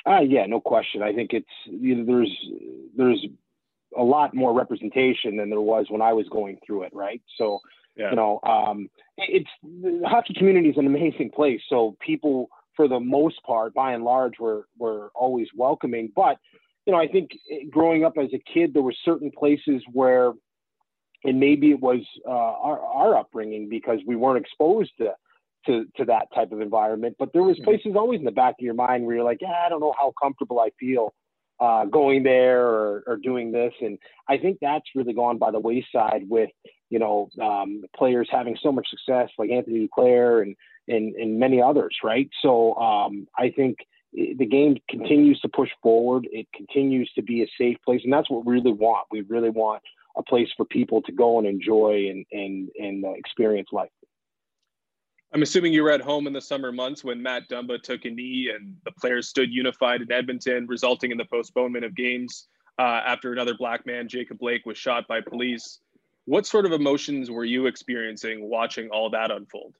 Uh, 0.06 0.20
yeah, 0.20 0.44
no 0.44 0.60
question. 0.60 1.02
I 1.02 1.14
think 1.14 1.32
it's 1.32 1.46
you 1.64 1.94
know, 1.96 2.04
there's 2.04 2.46
there's 2.96 3.26
a 3.96 4.02
lot 4.02 4.34
more 4.34 4.52
representation 4.52 5.36
than 5.36 5.48
there 5.48 5.60
was 5.60 5.86
when 5.88 6.02
I 6.02 6.12
was 6.12 6.28
going 6.28 6.58
through 6.66 6.82
it, 6.82 6.94
right? 6.94 7.22
So, 7.36 7.60
yeah. 7.96 8.10
you 8.10 8.16
know, 8.16 8.40
um, 8.42 8.88
it's 9.16 9.50
the 9.62 10.02
hockey 10.06 10.34
community 10.34 10.68
is 10.68 10.76
an 10.76 10.86
amazing 10.86 11.30
place. 11.34 11.60
So 11.68 11.96
people, 12.04 12.48
for 12.76 12.88
the 12.88 13.00
most 13.00 13.42
part, 13.44 13.74
by 13.74 13.92
and 13.92 14.04
large, 14.04 14.38
were 14.38 14.66
were 14.78 15.10
always 15.14 15.48
welcoming. 15.54 16.10
But 16.14 16.38
you 16.86 16.92
know, 16.92 16.98
I 16.98 17.08
think 17.08 17.30
growing 17.70 18.04
up 18.04 18.14
as 18.18 18.30
a 18.34 18.52
kid, 18.52 18.74
there 18.74 18.82
were 18.82 18.94
certain 19.04 19.30
places 19.30 19.82
where, 19.92 20.32
and 21.24 21.40
maybe 21.40 21.70
it 21.70 21.80
was 21.80 22.00
uh, 22.26 22.30
our, 22.30 22.80
our 22.80 23.16
upbringing 23.16 23.68
because 23.68 24.00
we 24.06 24.16
weren't 24.16 24.44
exposed 24.44 24.90
to 24.98 25.14
to 25.66 25.86
to 25.96 26.04
that 26.06 26.26
type 26.34 26.52
of 26.52 26.60
environment. 26.60 27.16
But 27.18 27.32
there 27.32 27.42
was 27.42 27.56
mm-hmm. 27.56 27.64
places 27.64 27.92
always 27.96 28.18
in 28.18 28.24
the 28.24 28.32
back 28.32 28.56
of 28.58 28.64
your 28.64 28.74
mind 28.74 29.04
where 29.04 29.16
you're 29.16 29.24
like, 29.24 29.38
yeah, 29.40 29.64
I 29.64 29.68
don't 29.68 29.80
know 29.80 29.94
how 29.98 30.12
comfortable 30.20 30.60
I 30.60 30.70
feel 30.78 31.14
uh, 31.60 31.84
going 31.86 32.22
there 32.22 32.66
or, 32.66 33.04
or 33.06 33.16
doing 33.16 33.52
this. 33.52 33.72
And 33.80 33.98
I 34.28 34.38
think 34.38 34.58
that's 34.60 34.86
really 34.94 35.12
gone 35.12 35.38
by 35.38 35.50
the 35.50 35.60
wayside 35.60 36.24
with 36.28 36.50
you 36.90 36.98
know 36.98 37.28
um, 37.40 37.82
players 37.96 38.28
having 38.30 38.56
so 38.62 38.72
much 38.72 38.88
success 38.88 39.30
like 39.38 39.50
Anthony 39.50 39.88
Duclair 39.88 40.42
and 40.42 40.56
and 40.88 41.14
and 41.14 41.38
many 41.38 41.60
others, 41.62 41.96
right? 42.02 42.28
So 42.42 42.74
um, 42.74 43.26
I 43.38 43.50
think 43.50 43.78
the 44.12 44.46
game 44.46 44.76
continues 44.88 45.40
to 45.40 45.48
push 45.48 45.70
forward. 45.82 46.28
It 46.30 46.46
continues 46.54 47.10
to 47.16 47.22
be 47.22 47.42
a 47.42 47.46
safe 47.58 47.78
place, 47.84 48.02
and 48.04 48.12
that's 48.12 48.30
what 48.30 48.44
we 48.44 48.54
really 48.54 48.72
want. 48.72 49.06
We 49.10 49.22
really 49.22 49.50
want 49.50 49.82
a 50.16 50.22
place 50.22 50.48
for 50.56 50.64
people 50.64 51.02
to 51.02 51.12
go 51.12 51.38
and 51.38 51.46
enjoy 51.46 52.08
and 52.10 52.24
and 52.32 52.68
and 52.78 53.04
uh, 53.04 53.10
experience 53.10 53.68
life. 53.72 53.90
I'm 55.34 55.42
assuming 55.42 55.72
you 55.72 55.82
were 55.82 55.90
at 55.90 56.00
home 56.00 56.28
in 56.28 56.32
the 56.32 56.40
summer 56.40 56.70
months 56.70 57.02
when 57.02 57.20
Matt 57.20 57.48
Dumba 57.48 57.82
took 57.82 58.04
a 58.04 58.10
knee 58.10 58.52
and 58.54 58.76
the 58.84 58.92
players 58.92 59.28
stood 59.28 59.50
unified 59.52 60.00
in 60.00 60.12
Edmonton, 60.12 60.64
resulting 60.68 61.10
in 61.10 61.18
the 61.18 61.24
postponement 61.24 61.84
of 61.84 61.96
games 61.96 62.46
uh, 62.78 63.00
after 63.04 63.32
another 63.32 63.54
black 63.58 63.84
man, 63.84 64.06
Jacob 64.06 64.38
Blake, 64.38 64.64
was 64.64 64.78
shot 64.78 65.08
by 65.08 65.20
police. 65.20 65.80
What 66.26 66.46
sort 66.46 66.66
of 66.66 66.72
emotions 66.72 67.32
were 67.32 67.44
you 67.44 67.66
experiencing 67.66 68.48
watching 68.48 68.90
all 68.90 69.10
that 69.10 69.32
unfold? 69.32 69.74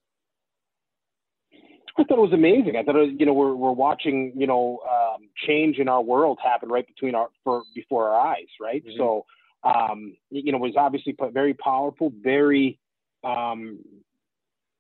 I 1.96 2.02
thought 2.02 2.18
it 2.18 2.22
was 2.22 2.32
amazing. 2.32 2.74
I 2.74 2.82
thought, 2.82 2.96
was, 2.96 3.10
you 3.16 3.24
know, 3.24 3.32
we're, 3.32 3.54
we're 3.54 3.70
watching, 3.70 4.32
you 4.36 4.48
know, 4.48 4.80
um, 4.90 5.28
change 5.36 5.78
in 5.78 5.88
our 5.88 6.02
world 6.02 6.40
happen 6.42 6.68
right 6.68 6.84
between 6.84 7.14
our, 7.14 7.28
for, 7.44 7.62
before 7.76 8.08
our 8.08 8.26
eyes, 8.32 8.48
right? 8.60 8.84
Mm-hmm. 8.84 8.96
So, 8.96 9.24
um, 9.62 10.16
you 10.30 10.50
know, 10.50 10.58
it 10.58 10.62
was 10.62 10.76
obviously 10.76 11.16
very 11.32 11.54
powerful, 11.54 12.12
very, 12.20 12.80
um, 13.22 13.78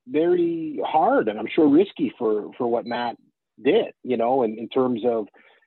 very 0.08 0.80
hard 0.84 1.28
and 1.28 1.38
I'm 1.38 1.48
sure 1.54 1.68
risky 1.68 2.12
for 2.18 2.50
for 2.56 2.66
what 2.66 2.86
Matt 2.86 3.16
did, 3.62 3.92
you 4.02 4.16
know, 4.16 4.42
in, 4.42 4.58
in 4.58 4.68
terms 4.68 5.02
of 5.04 5.26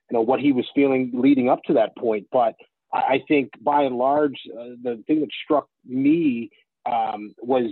you 0.10 0.18
know 0.18 0.22
what 0.22 0.40
he 0.40 0.52
was 0.52 0.66
feeling 0.74 1.12
leading 1.14 1.50
up 1.50 1.64
to 1.64 1.74
that 1.74 1.96
point. 1.98 2.28
But 2.32 2.56
I 2.94 3.24
think 3.28 3.52
by 3.62 3.84
and 3.84 3.98
large, 3.98 4.40
uh, 4.54 4.76
the 4.82 5.04
thing 5.08 5.22
that 5.22 5.30
struck 5.44 5.68
me 5.86 6.50
um, 6.86 7.36
was 7.40 7.72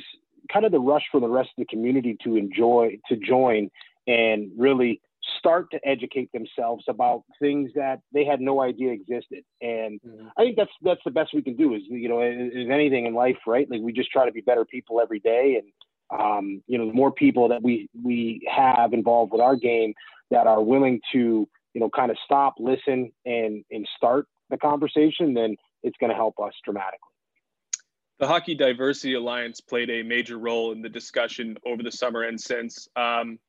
kind 0.51 0.65
of 0.65 0.71
the 0.71 0.79
rush 0.79 1.03
for 1.11 1.19
the 1.19 1.27
rest 1.27 1.49
of 1.57 1.61
the 1.61 1.65
community 1.65 2.17
to 2.23 2.35
enjoy 2.35 2.99
to 3.09 3.15
join 3.15 3.69
and 4.07 4.51
really 4.57 5.01
start 5.39 5.71
to 5.71 5.79
educate 5.87 6.31
themselves 6.31 6.85
about 6.87 7.23
things 7.39 7.71
that 7.75 7.99
they 8.13 8.23
had 8.23 8.39
no 8.39 8.61
idea 8.61 8.91
existed. 8.91 9.43
And 9.61 9.99
mm-hmm. 10.01 10.27
I 10.37 10.43
think 10.43 10.57
that's 10.57 10.71
that's 10.81 11.01
the 11.05 11.11
best 11.11 11.33
we 11.33 11.41
can 11.41 11.55
do. 11.55 11.73
Is 11.73 11.81
you 11.87 12.09
know, 12.09 12.21
is 12.21 12.69
anything 12.69 13.05
in 13.05 13.13
life, 13.13 13.37
right? 13.47 13.69
Like 13.69 13.81
we 13.81 13.93
just 13.93 14.11
try 14.11 14.25
to 14.25 14.31
be 14.31 14.41
better 14.41 14.65
people 14.65 15.01
every 15.01 15.19
day 15.19 15.55
and 15.61 15.71
um, 16.09 16.61
you 16.67 16.77
know, 16.77 16.87
the 16.87 16.93
more 16.93 17.11
people 17.11 17.49
that 17.49 17.61
we 17.61 17.89
we 18.03 18.47
have 18.49 18.93
involved 18.93 19.31
with 19.31 19.41
our 19.41 19.55
game 19.55 19.93
that 20.31 20.47
are 20.47 20.61
willing 20.61 21.01
to, 21.11 21.47
you 21.73 21.81
know, 21.81 21.89
kind 21.89 22.11
of 22.11 22.17
stop, 22.23 22.55
listen, 22.59 23.11
and 23.25 23.63
and 23.71 23.87
start 23.97 24.27
the 24.49 24.57
conversation, 24.57 25.33
then 25.33 25.55
it's 25.83 25.97
going 25.99 26.09
to 26.09 26.15
help 26.15 26.35
us 26.39 26.53
dramatically. 26.63 26.99
The 28.19 28.27
Hockey 28.27 28.55
Diversity 28.55 29.15
Alliance 29.15 29.59
played 29.59 29.89
a 29.89 30.01
major 30.01 30.37
role 30.37 30.71
in 30.71 30.81
the 30.81 30.89
discussion 30.89 31.57
over 31.65 31.83
the 31.83 31.91
summer 31.91 32.23
and 32.23 32.39
since. 32.39 32.87
Um, 32.95 33.39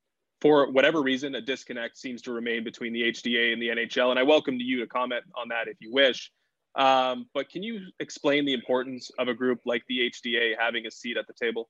for 0.40 0.70
whatever 0.70 1.02
reason, 1.02 1.34
a 1.34 1.40
disconnect 1.40 1.96
seems 1.96 2.20
to 2.22 2.32
remain 2.32 2.64
between 2.64 2.92
the 2.92 3.02
HDA 3.02 3.52
and 3.52 3.62
the 3.62 3.68
NHL, 3.68 4.10
and 4.10 4.18
I 4.18 4.22
welcome 4.22 4.56
you 4.58 4.80
to 4.80 4.86
comment 4.86 5.24
on 5.34 5.48
that 5.48 5.68
if 5.68 5.76
you 5.80 5.92
wish. 5.92 6.30
Um, 6.74 7.26
but 7.32 7.48
can 7.48 7.62
you 7.62 7.80
explain 8.00 8.44
the 8.44 8.52
importance 8.52 9.10
of 9.18 9.28
a 9.28 9.34
group 9.34 9.60
like 9.64 9.82
the 9.88 10.10
HDA 10.10 10.52
having 10.58 10.86
a 10.86 10.90
seat 10.90 11.16
at 11.16 11.26
the 11.26 11.32
table? 11.32 11.68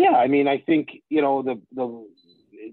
Yeah, 0.00 0.16
I 0.16 0.28
mean, 0.28 0.48
I 0.48 0.56
think 0.56 0.88
you 1.10 1.20
know 1.20 1.42
the 1.42 1.60
the 1.74 2.06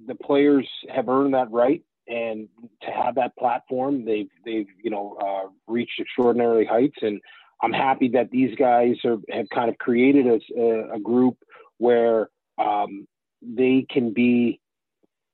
the 0.08 0.16
players 0.16 0.66
have 0.96 1.10
earned 1.10 1.34
that 1.34 1.52
right, 1.52 1.84
and 2.08 2.48
to 2.84 2.90
have 2.90 3.16
that 3.16 3.36
platform, 3.36 4.06
they've 4.06 4.30
they've 4.46 4.68
you 4.82 4.90
know 4.90 5.18
uh, 5.22 5.50
reached 5.68 6.00
extraordinary 6.00 6.66
heights, 6.66 6.96
and 7.02 7.20
I'm 7.62 7.74
happy 7.74 8.08
that 8.14 8.32
these 8.32 8.56
guys 8.56 8.96
are, 9.04 9.18
have 9.30 9.50
kind 9.50 9.70
of 9.70 9.78
created 9.78 10.26
a, 10.26 10.94
a 10.94 11.00
group 11.02 11.36
where 11.80 12.30
um, 12.58 13.06
they 13.42 13.86
can 13.90 14.14
be 14.14 14.62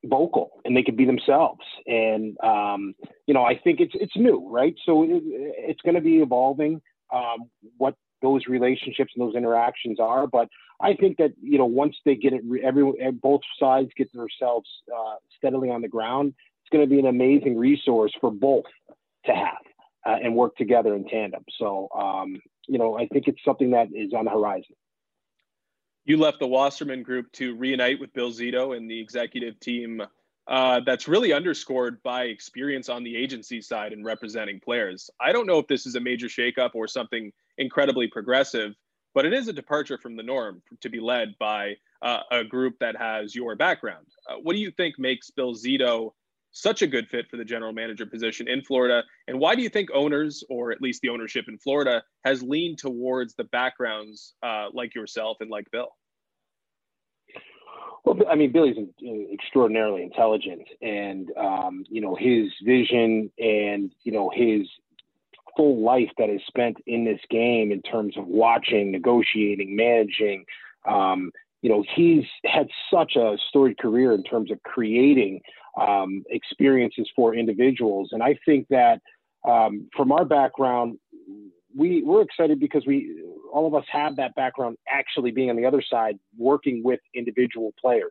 vocal 0.03 0.49
and 0.65 0.75
they 0.75 0.81
can 0.81 0.95
be 0.95 1.05
themselves. 1.05 1.61
And 1.85 2.35
um, 2.43 2.95
you 3.27 3.35
know, 3.35 3.43
I 3.43 3.55
think 3.63 3.79
it's 3.79 3.93
it's 3.93 4.15
new, 4.15 4.49
right? 4.49 4.73
So 4.83 5.03
it, 5.03 5.21
it's 5.69 5.81
going 5.81 5.95
to 5.95 6.01
be 6.01 6.21
evolving. 6.23 6.81
Um, 7.13 7.51
what 7.77 7.93
those 8.23 8.47
relationships 8.47 9.11
and 9.15 9.27
those 9.27 9.35
interactions 9.35 9.99
are. 9.99 10.25
But 10.25 10.49
I 10.81 10.95
think 10.95 11.17
that 11.17 11.33
you 11.39 11.59
know 11.59 11.65
once 11.65 11.95
they 12.05 12.15
get 12.15 12.33
it, 12.33 12.41
every 12.63 12.91
both 13.21 13.41
sides 13.59 13.91
get 13.95 14.11
themselves 14.11 14.67
uh, 14.91 15.15
steadily 15.37 15.69
on 15.69 15.83
the 15.83 15.87
ground, 15.87 16.33
it's 16.63 16.69
going 16.71 16.83
to 16.83 16.89
be 16.89 16.99
an 16.99 17.05
amazing 17.05 17.55
resource 17.57 18.13
for 18.19 18.31
both 18.31 18.65
to 19.25 19.31
have 19.33 19.61
uh, 20.05 20.17
and 20.23 20.35
work 20.35 20.55
together 20.55 20.95
in 20.95 21.05
tandem. 21.07 21.43
So 21.59 21.89
um, 21.95 22.41
you 22.67 22.79
know 22.79 22.97
I 22.97 23.07
think 23.07 23.27
it's 23.27 23.43
something 23.45 23.71
that 23.71 23.89
is 23.93 24.13
on 24.13 24.25
the 24.25 24.31
horizon. 24.31 24.75
You 26.05 26.17
left 26.17 26.39
the 26.39 26.47
Wasserman 26.47 27.03
Group 27.03 27.31
to 27.33 27.55
reunite 27.55 27.99
with 27.99 28.13
Bill 28.13 28.31
Zito 28.31 28.75
and 28.75 28.89
the 28.89 28.99
executive 28.99 29.59
team. 29.59 30.01
Uh, 30.45 30.81
that's 30.85 31.07
really 31.07 31.31
underscored 31.31 32.03
by 32.03 32.23
experience 32.23 32.89
on 32.89 33.01
the 33.01 33.15
agency 33.15 33.61
side 33.61 33.93
and 33.93 34.03
representing 34.03 34.59
players. 34.59 35.09
I 35.21 35.31
don't 35.31 35.47
know 35.47 35.57
if 35.57 35.67
this 35.67 35.85
is 35.85 35.95
a 35.95 36.01
major 36.01 36.27
shakeup 36.27 36.71
or 36.73 36.85
something 36.85 37.31
incredibly 37.57 38.07
progressive, 38.07 38.73
but 39.13 39.25
it 39.25 39.33
is 39.33 39.47
a 39.47 39.53
departure 39.53 39.97
from 39.97 40.15
the 40.15 40.23
norm 40.23 40.61
to 40.81 40.89
be 40.89 40.99
led 40.99 41.35
by 41.39 41.75
uh, 42.01 42.21
a 42.31 42.43
group 42.43 42.75
that 42.79 42.95
has 42.97 43.35
your 43.35 43.55
background. 43.55 44.07
Uh, 44.29 44.35
what 44.41 44.53
do 44.53 44.59
you 44.59 44.71
think 44.71 44.99
makes 44.99 45.29
Bill 45.29 45.53
Zito 45.53 46.11
such 46.51 46.81
a 46.81 46.87
good 46.87 47.07
fit 47.09 47.25
for 47.29 47.37
the 47.37 47.45
general 47.45 47.73
manager 47.73 48.05
position 48.05 48.47
in 48.47 48.61
Florida? 48.61 49.03
And 49.27 49.39
why 49.39 49.55
do 49.55 49.61
you 49.61 49.69
think 49.69 49.89
owners, 49.93 50.43
or 50.49 50.71
at 50.71 50.81
least 50.81 51.01
the 51.01 51.09
ownership 51.09 51.45
in 51.47 51.57
Florida, 51.57 52.03
has 52.25 52.43
leaned 52.43 52.77
towards 52.77 53.35
the 53.35 53.45
backgrounds 53.45 54.35
uh, 54.43 54.67
like 54.73 54.95
yourself 54.95 55.37
and 55.39 55.49
like 55.49 55.69
Bill? 55.71 55.89
Well, 58.05 58.17
I 58.29 58.35
mean, 58.35 58.51
Billy's 58.51 58.75
extraordinarily 59.31 60.03
intelligent, 60.03 60.67
and 60.81 61.29
um, 61.37 61.85
you 61.89 62.01
know 62.01 62.15
his 62.15 62.51
vision 62.65 63.31
and 63.39 63.93
you 64.03 64.11
know 64.11 64.29
his 64.33 64.67
full 65.55 65.83
life 65.83 66.09
that 66.17 66.29
is 66.29 66.41
spent 66.47 66.77
in 66.87 67.05
this 67.05 67.19
game 67.29 67.71
in 67.71 67.81
terms 67.81 68.17
of 68.17 68.25
watching, 68.27 68.91
negotiating, 68.91 69.75
managing. 69.75 70.45
Um, 70.87 71.31
you 71.61 71.69
know, 71.69 71.83
he's 71.95 72.25
had 72.45 72.67
such 72.91 73.15
a 73.15 73.37
storied 73.49 73.77
career 73.77 74.13
in 74.13 74.23
terms 74.23 74.51
of 74.51 74.61
creating 74.63 75.41
um, 75.79 76.23
experiences 76.29 77.09
for 77.15 77.33
individuals. 77.33 78.09
And 78.11 78.21
I 78.21 78.35
think 78.45 78.67
that 78.69 78.99
um, 79.47 79.89
from 79.95 80.11
our 80.11 80.25
background, 80.25 80.99
we, 81.75 82.03
we're 82.03 82.21
excited 82.21 82.59
because 82.59 82.85
we 82.85 83.23
all 83.51 83.67
of 83.67 83.75
us 83.75 83.85
have 83.91 84.15
that 84.17 84.35
background 84.35 84.77
actually 84.87 85.31
being 85.31 85.49
on 85.49 85.55
the 85.55 85.65
other 85.65 85.81
side, 85.81 86.17
working 86.37 86.81
with 86.83 86.99
individual 87.15 87.73
players, 87.79 88.09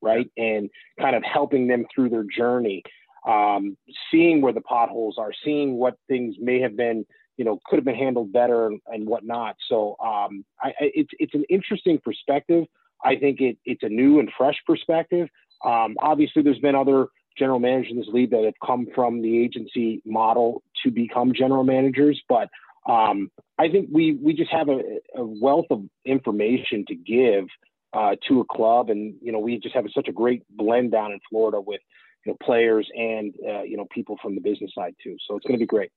right? 0.00 0.30
And 0.36 0.70
kind 1.00 1.16
of 1.16 1.22
helping 1.24 1.66
them 1.66 1.84
through 1.94 2.10
their 2.10 2.24
journey 2.24 2.82
um, 3.26 3.76
seeing 4.10 4.40
where 4.40 4.52
the 4.52 4.60
potholes 4.60 5.16
are, 5.18 5.32
seeing 5.44 5.76
what 5.76 5.96
things 6.08 6.36
may 6.38 6.60
have 6.60 6.76
been, 6.76 7.04
you 7.36 7.44
know, 7.44 7.58
could 7.66 7.76
have 7.76 7.84
been 7.84 7.94
handled 7.94 8.32
better 8.32 8.70
and, 8.86 9.06
whatnot. 9.06 9.56
So 9.68 9.96
um, 10.04 10.44
I, 10.60 10.72
it's 10.80 11.10
it's 11.18 11.34
an 11.34 11.44
interesting 11.48 11.98
perspective. 12.04 12.64
I 13.04 13.16
think 13.16 13.40
it, 13.40 13.58
it's 13.64 13.82
a 13.82 13.88
new 13.88 14.20
and 14.20 14.30
fresh 14.36 14.56
perspective. 14.66 15.28
Um, 15.64 15.96
obviously, 16.00 16.42
there's 16.42 16.58
been 16.58 16.74
other 16.74 17.08
general 17.38 17.58
managers 17.58 18.06
league 18.08 18.30
that 18.30 18.44
have 18.44 18.54
come 18.64 18.86
from 18.94 19.20
the 19.20 19.42
agency 19.42 20.00
model 20.04 20.62
to 20.84 20.90
become 20.90 21.32
general 21.34 21.64
managers, 21.64 22.22
but 22.28 22.48
um, 22.86 23.30
I 23.58 23.68
think 23.68 23.88
we 23.92 24.12
we 24.12 24.34
just 24.34 24.50
have 24.50 24.68
a, 24.68 24.80
a 25.16 25.24
wealth 25.24 25.66
of 25.70 25.84
information 26.04 26.84
to 26.88 26.94
give 26.94 27.46
uh, 27.92 28.16
to 28.28 28.40
a 28.40 28.44
club, 28.44 28.90
and 28.90 29.14
you 29.22 29.32
know 29.32 29.38
we 29.38 29.58
just 29.58 29.74
have 29.74 29.86
such 29.94 30.08
a 30.08 30.12
great 30.12 30.42
blend 30.50 30.92
down 30.92 31.12
in 31.12 31.20
Florida 31.30 31.60
with 31.60 31.80
you 32.24 32.32
know, 32.32 32.36
players 32.42 32.88
and 32.96 33.34
uh, 33.46 33.62
you 33.62 33.76
know 33.76 33.86
people 33.90 34.18
from 34.22 34.34
the 34.34 34.40
business 34.40 34.72
side 34.74 34.94
too. 35.02 35.16
So 35.26 35.36
it's 35.36 35.46
going 35.46 35.58
to 35.58 35.62
be 35.62 35.66
great. 35.66 35.90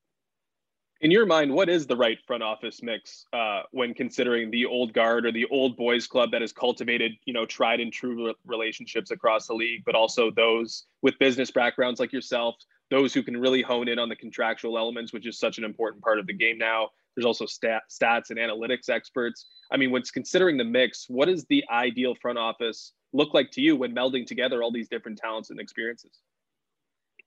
In 1.00 1.12
your 1.12 1.28
mind, 1.28 1.54
what 1.54 1.70
is 1.70 1.86
the 1.86 1.96
right 1.96 2.18
front 2.26 2.42
office 2.42 2.82
mix 2.82 3.26
uh, 3.32 3.62
when 3.70 3.94
considering 3.94 4.50
the 4.50 4.66
old 4.66 4.94
guard 4.94 5.28
or 5.28 5.32
the 5.32 5.46
old 5.52 5.78
boys 5.78 6.08
club 6.08 6.32
that 6.32 6.42
has 6.42 6.52
cultivated, 6.52 7.12
you 7.26 7.34
know, 7.34 7.46
tried 7.46 7.80
and 7.80 7.94
true 7.94 8.34
relationships 8.48 9.12
across 9.12 9.46
the 9.46 9.54
league, 9.54 9.84
but 9.86 9.94
also 9.94 10.32
those 10.32 10.86
with 11.04 11.20
business 11.20 11.52
backgrounds 11.52 12.00
like 12.00 12.12
yourself? 12.12 12.56
those 12.90 13.14
who 13.14 13.24
can 13.24 13.38
really 13.38 13.62
hone 13.62 13.88
in 13.88 14.00
on 14.00 14.10
the 14.10 14.16
contractual 14.16 14.78
elements, 14.78 15.12
which 15.12 15.28
is 15.28 15.40
such 15.40 15.58
an 15.58 15.64
important 15.64 16.04
part 16.04 16.20
of 16.20 16.28
the 16.28 16.34
game 16.34 16.58
now. 16.58 16.90
There's 17.18 17.26
also 17.26 17.48
stat, 17.48 17.82
stats 17.90 18.30
and 18.30 18.38
analytics 18.38 18.90
experts. 18.90 19.48
I 19.72 19.78
mean, 19.78 19.90
when 19.90 20.04
considering 20.14 20.56
the 20.56 20.64
mix, 20.64 21.06
what 21.08 21.26
does 21.26 21.46
the 21.50 21.66
ideal 21.72 22.14
front 22.22 22.38
office 22.38 22.94
look 23.12 23.34
like 23.34 23.50
to 23.54 23.62
you 23.62 23.76
when 23.76 23.96
melding 23.96 24.24
together 24.24 24.62
all 24.62 24.72
these 24.72 24.88
different 24.88 25.18
talents 25.18 25.50
and 25.50 25.60
experiences? 25.60 26.12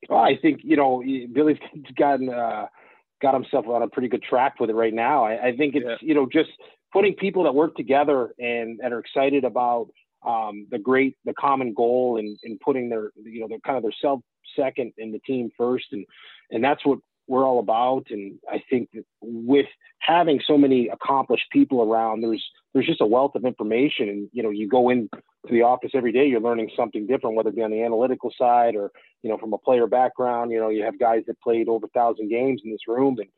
Well, 0.09 0.21
I 0.21 0.37
think 0.37 0.61
you 0.63 0.77
know 0.77 1.03
Billy's 1.33 1.59
gotten 1.99 2.31
uh, 2.31 2.67
got 3.21 3.35
himself 3.35 3.67
on 3.67 3.83
a 3.83 3.89
pretty 3.89 4.07
good 4.07 4.23
track 4.23 4.61
with 4.61 4.71
it 4.71 4.75
right 4.75 4.95
now. 4.95 5.25
I, 5.25 5.49
I 5.49 5.57
think 5.57 5.75
it's 5.75 5.85
yeah. 5.85 5.97
you 6.01 6.15
know 6.15 6.29
just 6.33 6.51
putting 6.93 7.15
people 7.15 7.43
that 7.43 7.55
work 7.55 7.75
together 7.75 8.33
and, 8.39 8.79
and 8.81 8.95
are 8.95 9.01
excited 9.01 9.45
about 9.45 9.89
um, 10.25 10.69
the 10.71 10.79
great 10.79 11.17
the 11.25 11.35
common 11.35 11.75
goal 11.75 12.17
and, 12.19 12.39
and 12.45 12.61
putting 12.61 12.89
their 12.89 13.11
you 13.17 13.41
know 13.41 13.49
their 13.49 13.59
kind 13.61 13.77
of 13.77 13.83
their 13.83 13.93
self 14.01 14.21
second 14.57 14.93
and 14.99 15.13
the 15.13 15.19
team 15.21 15.51
first 15.57 15.87
and 15.93 16.07
and 16.51 16.63
that's 16.63 16.85
what 16.87 16.99
we're 17.31 17.47
all 17.47 17.61
about 17.61 18.07
and 18.11 18.39
I 18.51 18.61
think 18.69 18.89
with 19.21 19.67
having 20.01 20.41
so 20.45 20.59
many 20.59 20.89
accomplished 20.89 21.47
people 21.53 21.81
around 21.81 22.23
there's 22.23 22.45
there's 22.75 22.87
just 22.87 23.01
a 23.01 23.07
wealth 23.07 23.37
of 23.37 23.45
information 23.45 24.09
and 24.09 24.29
you 24.33 24.43
know 24.43 24.51
you 24.51 24.69
go 24.69 24.91
in 24.91 25.09
to 25.47 25.53
the 25.53 25.63
office 25.63 25.93
every 25.95 26.11
day 26.11 26.27
you're 26.27 26.41
learning 26.41 26.71
something 26.77 27.07
different 27.07 27.37
whether 27.37 27.51
it 27.51 27.55
be 27.55 27.63
on 27.63 27.71
the 27.71 27.85
analytical 27.85 28.33
side 28.37 28.75
or 28.75 28.91
you 29.23 29.31
know 29.31 29.39
from 29.39 29.53
a 29.53 29.59
player 29.59 29.87
background 29.87 30.51
you 30.51 30.59
know 30.59 30.71
you 30.71 30.83
have 30.83 30.99
guys 30.99 31.23
that 31.29 31.41
played 31.41 31.69
over 31.69 31.87
a 31.87 31.91
thousand 31.91 32.29
games 32.29 32.63
in 32.65 32.73
this 32.73 32.89
room 32.89 33.17
and 33.21 33.29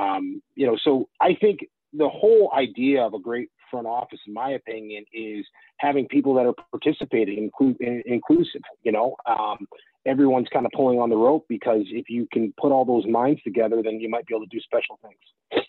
um, 0.00 0.40
you 0.54 0.64
know 0.64 0.76
so 0.80 1.08
I 1.20 1.34
think 1.34 1.60
the 1.92 2.08
whole 2.08 2.52
idea 2.56 3.02
of 3.02 3.14
a 3.14 3.18
great 3.18 3.48
front 3.70 3.86
office, 3.86 4.20
in 4.26 4.34
my 4.34 4.50
opinion, 4.50 5.04
is 5.12 5.44
having 5.78 6.06
people 6.08 6.34
that 6.34 6.46
are 6.46 6.54
participating, 6.70 7.50
inclu- 7.50 8.02
inclusive. 8.04 8.62
You 8.82 8.92
know, 8.92 9.16
um, 9.26 9.66
everyone's 10.06 10.48
kind 10.52 10.66
of 10.66 10.72
pulling 10.74 10.98
on 10.98 11.10
the 11.10 11.16
rope 11.16 11.46
because 11.48 11.82
if 11.86 12.08
you 12.08 12.26
can 12.32 12.52
put 12.60 12.72
all 12.72 12.84
those 12.84 13.06
minds 13.06 13.42
together, 13.42 13.82
then 13.82 14.00
you 14.00 14.08
might 14.08 14.26
be 14.26 14.34
able 14.34 14.46
to 14.46 14.50
do 14.50 14.60
special 14.60 14.98
things. 15.02 15.66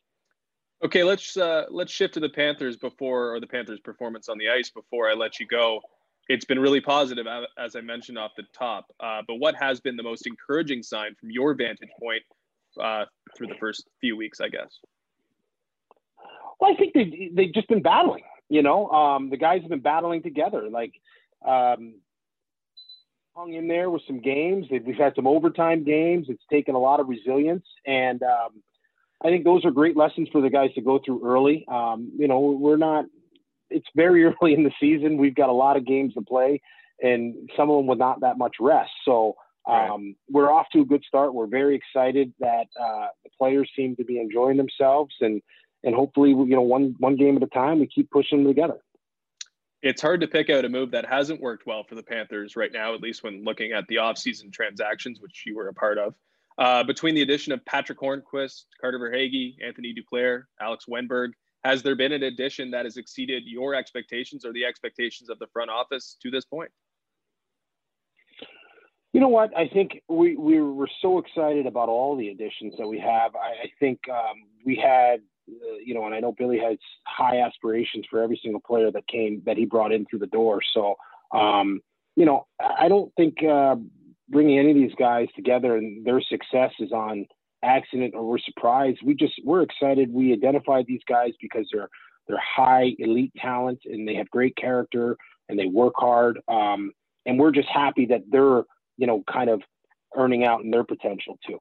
Okay, 0.84 1.04
let's 1.04 1.38
uh, 1.38 1.66
let's 1.70 1.92
shift 1.92 2.16
to 2.16 2.20
the 2.20 2.30
Panthers 2.30 2.76
before 2.76 3.36
or 3.36 3.40
the 3.40 3.48
Panthers' 3.48 3.80
performance 3.80 4.30
on 4.30 4.38
the 4.40 4.50
ice 4.50 4.72
before 4.72 5.10
I 5.10 5.14
let 5.14 5.40
you 5.40 5.46
go. 5.46 5.80
It's 6.28 6.46
been 6.46 6.60
really 6.60 6.82
positive, 6.82 7.26
as 7.58 7.76
I 7.76 7.82
mentioned 7.82 8.18
off 8.18 8.32
the 8.36 8.44
top. 8.58 8.86
Uh, 9.00 9.22
but 9.28 9.36
what 9.36 9.56
has 9.56 9.80
been 9.80 9.96
the 9.96 10.04
most 10.04 10.26
encouraging 10.26 10.82
sign 10.82 11.14
from 11.20 11.30
your 11.30 11.54
vantage 11.54 11.90
point 12.00 12.24
uh, 12.80 13.06
through 13.36 13.48
the 13.48 13.56
first 13.60 13.86
few 14.00 14.16
weeks, 14.16 14.40
I 14.40 14.48
guess? 14.48 14.80
Well, 16.60 16.72
I 16.72 16.76
think 16.76 16.94
they 16.94 17.30
they've 17.34 17.54
just 17.54 17.68
been 17.68 17.82
battling. 17.82 18.24
You 18.50 18.64
know, 18.64 18.88
um, 18.90 19.30
the 19.30 19.38
guys 19.38 19.62
have 19.62 19.70
been 19.70 19.82
battling 19.82 20.24
together. 20.24 20.70
Like, 20.70 20.94
um, 21.46 21.96
hung 23.36 23.54
in 23.54 23.68
there 23.68 23.90
with 23.90 24.02
some 24.08 24.22
games. 24.22 24.68
We've 24.70 24.96
had 24.96 25.14
some 25.16 25.28
overtime 25.28 25.84
games. 25.84 26.28
It's 26.30 26.44
taken 26.52 26.76
a 26.76 26.80
lot 26.80 27.00
of 27.00 27.08
resilience, 27.08 27.66
and 27.86 28.22
um, 28.24 28.62
I 29.24 29.30
think 29.30 29.46
those 29.46 29.64
are 29.66 29.72
great 29.72 29.96
lessons 29.96 30.28
for 30.32 30.42
the 30.42 30.50
guys 30.50 30.74
to 30.76 30.82
go 30.82 31.00
through 31.04 31.26
early. 31.26 31.66
Um, 31.72 32.12
you 32.18 32.28
know, 32.28 32.40
we're 32.40 32.78
not. 32.78 33.06
It's 33.70 33.88
very 33.96 34.24
early 34.42 34.54
in 34.54 34.64
the 34.64 34.72
season. 34.80 35.18
We've 35.18 35.36
got 35.36 35.50
a 35.50 35.54
lot 35.54 35.78
of 35.78 35.86
games 35.86 36.14
to 36.16 36.22
play, 36.22 36.62
and 37.02 37.50
some 37.56 37.70
of 37.70 37.78
them 37.78 37.88
with 37.88 38.00
not 38.00 38.22
that 38.22 38.38
much 38.38 38.56
rest. 38.60 38.92
So. 39.06 39.36
Um, 39.70 39.78
right. 39.78 40.16
We're 40.32 40.52
off 40.52 40.66
to 40.74 40.82
a 40.82 40.86
good 40.86 41.04
start. 41.08 41.36
We're 41.36 41.46
very 41.46 41.76
excited 41.76 42.34
that 42.40 42.66
uh, 42.82 43.10
the 43.24 43.30
players 43.38 43.70
seem 43.76 43.96
to 43.98 44.04
be 44.04 44.20
enjoying 44.20 44.58
themselves, 44.58 45.14
and 45.22 45.40
and 45.84 45.94
hopefully, 45.94 46.30
you 46.32 46.56
know, 46.56 46.64
one 46.64 46.96
one 46.98 47.16
game 47.16 47.38
at 47.38 47.44
a 47.44 47.48
time, 47.48 47.80
we 47.80 47.86
keep 47.86 48.10
pushing 48.10 48.40
them 48.40 48.48
together. 48.48 48.80
It's 49.82 50.02
hard 50.02 50.22
to 50.22 50.28
pick 50.28 50.50
out 50.50 50.66
a 50.66 50.70
move 50.70 50.92
that 50.92 51.06
hasn't 51.06 51.42
worked 51.42 51.66
well 51.66 51.84
for 51.84 51.96
the 51.96 52.04
Panthers 52.04 52.56
right 52.56 52.72
now, 52.72 52.94
at 52.94 53.02
least 53.02 53.24
when 53.24 53.44
looking 53.44 53.72
at 53.72 53.88
the 53.88 53.96
offseason 53.96 54.54
transactions, 54.54 55.20
which 55.20 55.44
you 55.46 55.56
were 55.56 55.70
a 55.70 55.74
part 55.74 55.98
of. 55.98 56.14
Uh, 56.58 56.84
between 56.84 57.16
the 57.16 57.22
addition 57.22 57.52
of 57.54 57.66
Patric 57.66 58.00
Hornqvist, 58.00 58.66
Carter 58.80 59.00
Verhaeghe, 59.00 59.56
Anthony 59.66 59.96
Duclair, 59.96 60.44
Alex 60.60 60.86
Wennberg, 60.88 61.32
has 61.64 61.82
there 61.82 61.96
been 61.96 62.12
an 62.12 62.24
addition 62.24 62.72
that 62.72 62.86
has 62.86 62.98
exceeded 62.98 63.44
your 63.46 63.74
expectations 63.74 64.46
or 64.46 64.54
the 64.54 64.66
expectations 64.66 65.30
of 65.30 65.40
the 65.40 65.48
front 65.48 65.72
office 65.72 66.18
to 66.22 66.30
this 66.30 66.46
point? 66.46 66.72
You 69.14 69.20
know 69.20 69.28
what? 69.28 69.56
I 69.58 69.68
think 69.68 70.02
we, 70.08 70.36
we 70.36 70.62
were 70.62 70.90
so 71.02 71.18
excited 71.18 71.66
about 71.66 71.90
all 71.90 72.16
the 72.16 72.30
additions 72.30 72.76
that 72.78 72.88
we 72.88 73.00
have. 73.00 73.36
I, 73.36 73.66
I 73.66 73.72
think 73.80 74.00
um, 74.10 74.44
we 74.66 74.76
had 74.76 75.22
you 75.84 75.94
know, 75.94 76.06
and 76.06 76.16
I 76.16 76.20
know 76.20 76.32
Billy 76.32 76.60
has 76.60 76.78
high 77.06 77.42
aspirations 77.42 78.06
for 78.10 78.22
every 78.22 78.40
single 78.42 78.62
player 78.62 78.92
that 78.92 79.08
came 79.08 79.42
that 79.46 79.58
he 79.58 79.66
brought 79.66 79.92
in 79.92 80.06
through 80.06 80.20
the 80.20 80.28
door. 80.28 80.62
So, 80.74 80.96
um, 81.34 81.82
you 82.16 82.26
know, 82.26 82.48
I 82.60 82.88
don't 82.88 83.14
think 83.16 83.44
uh, 83.44 83.76
bringing 84.30 84.60
any 84.60 84.72
of 84.72 84.78
these 84.78 84.96
guys 84.98 85.28
together 85.36 85.78
and 85.78 86.06
their 86.06 86.22
success 86.22 86.72
is 86.80 86.92
on 86.92 87.26
accident 87.64 88.14
or 88.16 88.24
we're 88.24 88.40
surprised. 88.40 89.00
We 89.04 89.14
just 89.14 89.34
we're 89.44 89.62
excited. 89.62 90.12
We 90.12 90.34
identified 90.34 90.86
these 90.88 91.02
guys 91.08 91.32
because 91.42 91.68
they're 91.72 91.90
they're 92.28 92.40
high 92.40 92.96
elite 93.00 93.34
talent 93.38 93.80
and 93.86 94.08
they 94.08 94.16
have 94.16 94.30
great 94.30 94.56
character 94.56 95.18
and 95.50 95.58
they 95.60 95.66
work 95.66 95.94
hard. 95.98 96.40
Um, 96.48 96.92
and 97.26 97.40
we're 97.40 97.52
just 97.52 97.70
happy 97.70 98.06
that 98.08 98.24
they're 98.30 98.64
you 98.98 99.08
know 99.08 99.24
kind 99.32 99.50
of 99.50 99.62
earning 100.16 100.44
out 100.44 100.64
in 100.64 100.72
their 100.72 100.84
potential 100.84 101.38
too. 101.46 101.60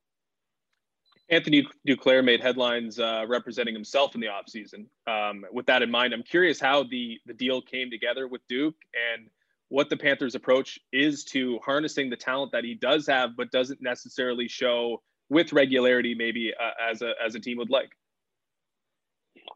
Anthony 1.31 1.67
Duclair 1.87 2.25
made 2.25 2.41
headlines 2.41 2.99
uh, 2.99 3.25
representing 3.29 3.75
himself 3.75 4.15
in 4.15 4.21
the 4.21 4.27
offseason. 4.27 4.87
Um, 5.07 5.45
with 5.53 5.67
that 5.67 5.83
in 5.83 5.91
mind, 5.91 6.13
I'm 6.13 6.25
curious 6.25 6.61
how 6.61 6.83
the, 6.83 7.19
the 7.27 7.35
deal 7.35 7.63
came 7.63 7.91
together 7.91 8.27
with 8.27 8.41
Duke 8.49 8.75
and 9.15 9.29
what 9.69 9.89
the 9.89 9.97
Panthers' 9.97 10.35
approach 10.35 10.81
is 10.93 11.25
to 11.25 11.61
harnessing 11.65 12.11
the 12.11 12.17
talent 12.17 12.51
that 12.53 12.65
he 12.65 12.75
does 12.75 13.07
have, 13.07 13.37
but 13.37 13.53
doesn't 13.53 13.81
necessarily 13.81 14.49
show 14.49 15.01
with 15.29 15.53
regularity, 15.53 16.15
maybe 16.15 16.53
uh, 16.53 16.91
as 16.91 17.03
a 17.03 17.13
as 17.25 17.37
a 17.37 17.41
team 17.41 17.59
would 17.59 17.71
like. 17.71 17.91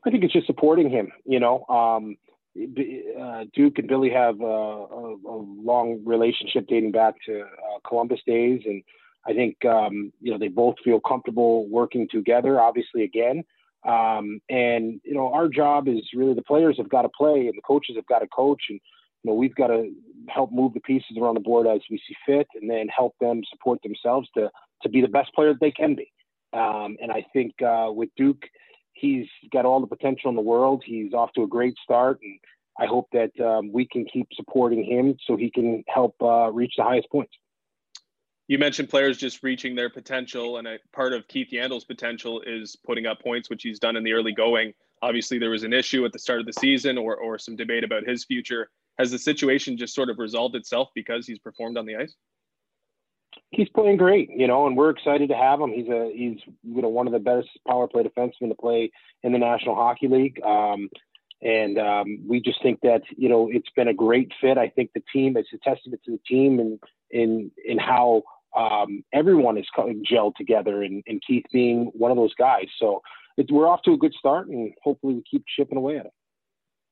I 0.06 0.10
think 0.10 0.22
it's 0.22 0.32
just 0.32 0.46
supporting 0.46 0.88
him. 0.88 1.10
You 1.24 1.40
know, 1.40 1.64
um, 1.66 2.16
uh, 2.56 3.44
Duke 3.52 3.78
and 3.78 3.88
Billy 3.88 4.10
have 4.10 4.40
a, 4.40 4.44
a, 4.44 5.16
a, 5.16 5.36
long 5.36 6.02
relationship 6.04 6.68
dating 6.68 6.92
back 6.92 7.16
to 7.26 7.40
uh, 7.40 7.88
Columbus 7.88 8.20
days, 8.24 8.62
and 8.64 8.84
I 9.26 9.32
think 9.32 9.64
um, 9.64 10.12
you 10.20 10.32
know 10.32 10.38
they 10.38 10.48
both 10.48 10.76
feel 10.84 11.00
comfortable 11.00 11.68
working 11.68 12.08
together. 12.10 12.60
Obviously, 12.60 13.04
again, 13.04 13.44
um, 13.86 14.40
and 14.48 15.00
you 15.04 15.14
know 15.14 15.32
our 15.32 15.48
job 15.48 15.88
is 15.88 16.02
really 16.14 16.34
the 16.34 16.42
players 16.42 16.76
have 16.78 16.90
got 16.90 17.02
to 17.02 17.10
play 17.16 17.46
and 17.46 17.54
the 17.56 17.62
coaches 17.66 17.96
have 17.96 18.06
got 18.06 18.20
to 18.20 18.28
coach, 18.28 18.62
and 18.68 18.80
you 19.22 19.30
know 19.30 19.34
we've 19.34 19.54
got 19.54 19.68
to 19.68 19.90
help 20.28 20.52
move 20.52 20.74
the 20.74 20.80
pieces 20.80 21.16
around 21.20 21.34
the 21.34 21.40
board 21.40 21.66
as 21.66 21.80
we 21.90 22.00
see 22.06 22.14
fit, 22.26 22.46
and 22.60 22.70
then 22.70 22.88
help 22.88 23.14
them 23.20 23.42
support 23.50 23.78
themselves 23.82 24.28
to 24.36 24.50
to 24.82 24.88
be 24.88 25.00
the 25.00 25.08
best 25.08 25.32
players 25.34 25.56
they 25.60 25.70
can 25.70 25.94
be. 25.94 26.10
Um, 26.52 26.96
and 27.00 27.10
I 27.10 27.24
think 27.32 27.54
uh, 27.62 27.88
with 27.90 28.10
Duke, 28.16 28.42
he's 28.92 29.26
got 29.52 29.64
all 29.64 29.80
the 29.80 29.86
potential 29.86 30.30
in 30.30 30.36
the 30.36 30.42
world. 30.42 30.82
He's 30.84 31.14
off 31.14 31.32
to 31.32 31.42
a 31.42 31.48
great 31.48 31.74
start, 31.82 32.20
and 32.22 32.38
I 32.78 32.86
hope 32.86 33.08
that 33.12 33.32
um, 33.40 33.72
we 33.72 33.86
can 33.86 34.04
keep 34.04 34.28
supporting 34.34 34.84
him 34.84 35.16
so 35.26 35.36
he 35.36 35.50
can 35.50 35.82
help 35.88 36.14
uh, 36.20 36.52
reach 36.52 36.74
the 36.76 36.84
highest 36.84 37.08
points 37.10 37.32
you 38.46 38.58
mentioned 38.58 38.90
players 38.90 39.16
just 39.16 39.42
reaching 39.42 39.74
their 39.74 39.88
potential, 39.88 40.58
and 40.58 40.66
a 40.66 40.78
part 40.92 41.12
of 41.12 41.26
Keith 41.28 41.48
Yandle's 41.50 41.84
potential 41.84 42.42
is 42.46 42.76
putting 42.76 43.06
up 43.06 43.20
points, 43.20 43.48
which 43.48 43.62
he's 43.62 43.78
done 43.78 43.96
in 43.96 44.04
the 44.04 44.12
early 44.12 44.32
going. 44.32 44.74
Obviously, 45.02 45.38
there 45.38 45.50
was 45.50 45.64
an 45.64 45.72
issue 45.72 46.04
at 46.04 46.12
the 46.12 46.18
start 46.18 46.40
of 46.40 46.46
the 46.46 46.52
season, 46.52 46.98
or 46.98 47.16
or 47.16 47.38
some 47.38 47.56
debate 47.56 47.84
about 47.84 48.06
his 48.06 48.24
future. 48.24 48.68
Has 48.98 49.10
the 49.10 49.18
situation 49.18 49.76
just 49.76 49.94
sort 49.94 50.10
of 50.10 50.18
resolved 50.18 50.54
itself 50.54 50.90
because 50.94 51.26
he's 51.26 51.38
performed 51.38 51.78
on 51.78 51.86
the 51.86 51.96
ice? 51.96 52.14
He's 53.50 53.68
playing 53.70 53.96
great, 53.96 54.30
you 54.30 54.46
know, 54.46 54.66
and 54.66 54.76
we're 54.76 54.90
excited 54.90 55.28
to 55.30 55.36
have 55.36 55.60
him. 55.60 55.72
He's 55.72 55.88
a 55.88 56.12
he's 56.14 56.38
you 56.62 56.82
know 56.82 56.88
one 56.88 57.06
of 57.06 57.12
the 57.12 57.18
best 57.18 57.48
power 57.66 57.88
play 57.88 58.02
defensemen 58.02 58.48
to 58.50 58.54
play 58.54 58.92
in 59.22 59.32
the 59.32 59.38
National 59.38 59.74
Hockey 59.74 60.08
League. 60.08 60.40
Um, 60.42 60.90
and 61.44 61.78
um, 61.78 62.18
we 62.26 62.40
just 62.40 62.62
think 62.62 62.80
that 62.80 63.02
you 63.16 63.28
know 63.28 63.48
it's 63.52 63.68
been 63.76 63.88
a 63.88 63.94
great 63.94 64.32
fit. 64.40 64.58
I 64.58 64.70
think 64.70 64.90
the 64.94 65.02
team 65.12 65.36
it's 65.36 65.52
a 65.52 65.58
testament 65.58 66.02
to 66.06 66.12
the 66.12 66.20
team 66.26 66.58
and 66.58 66.80
in 67.10 67.50
in 67.64 67.78
how 67.78 68.22
um, 68.56 69.04
everyone 69.12 69.58
is 69.58 69.66
gelled 69.76 70.36
together, 70.36 70.82
and, 70.82 71.02
and, 71.06 71.20
Keith 71.26 71.44
being 71.52 71.90
one 71.92 72.12
of 72.12 72.16
those 72.16 72.34
guys. 72.34 72.66
So 72.78 73.02
we're 73.50 73.66
off 73.66 73.82
to 73.82 73.94
a 73.94 73.96
good 73.96 74.14
start, 74.14 74.46
and 74.48 74.72
hopefully 74.80 75.14
we 75.14 75.24
keep 75.28 75.44
chipping 75.46 75.76
away 75.76 75.98
at 75.98 76.06
it. 76.06 76.12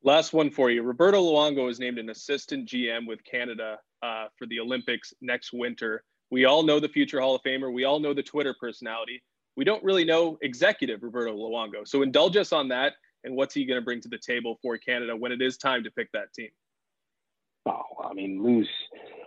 Last 0.03 0.33
one 0.33 0.51
for 0.51 0.71
you. 0.71 0.83
Roberto 0.83 1.23
Luongo 1.23 1.71
is 1.71 1.79
named 1.79 1.99
an 1.99 2.11
assistant 2.11 2.69
GM 2.69 3.07
with 3.07 3.23
Canada 3.23 3.79
uh, 4.03 4.27
for 4.37 4.47
the 4.47 4.59
Olympics 4.59 5.15
next 5.21 5.53
winter. 5.53 6.03
We 6.31 6.47
all 6.47 6.65
know 6.65 6.81
the 6.81 6.89
future 6.89 7.21
Hall 7.21 7.37
of 7.37 7.43
Famer. 7.43 7.73
We 7.73 7.85
all 7.85 8.01
know 8.01 8.13
the 8.13 8.25
Twitter 8.25 8.57
personality. 8.59 9.23
We 9.57 9.65
don't 9.65 9.85
really 9.85 10.05
know 10.05 10.39
executive 10.43 11.05
Roberto 11.05 11.37
Luongo. 11.37 11.87
So 11.87 12.03
indulge 12.03 12.37
us 12.37 12.53
on 12.53 12.69
that 12.69 12.95
and 13.25 13.37
what's 13.37 13.55
he 13.55 13.65
going 13.65 13.81
to 13.81 13.85
bring 13.85 14.01
to 14.01 14.09
the 14.09 14.19
table 14.19 14.59
for 14.63 14.77
Canada 14.77 15.17
when 15.17 15.33
it 15.33 15.41
is 15.43 15.57
time 15.57 15.85
to 15.85 15.91
pick 15.91 16.11
that 16.13 16.33
team? 16.33 16.51
Oh, 17.67 17.83
I 18.05 18.13
mean, 18.13 18.43
Lou's 18.43 18.69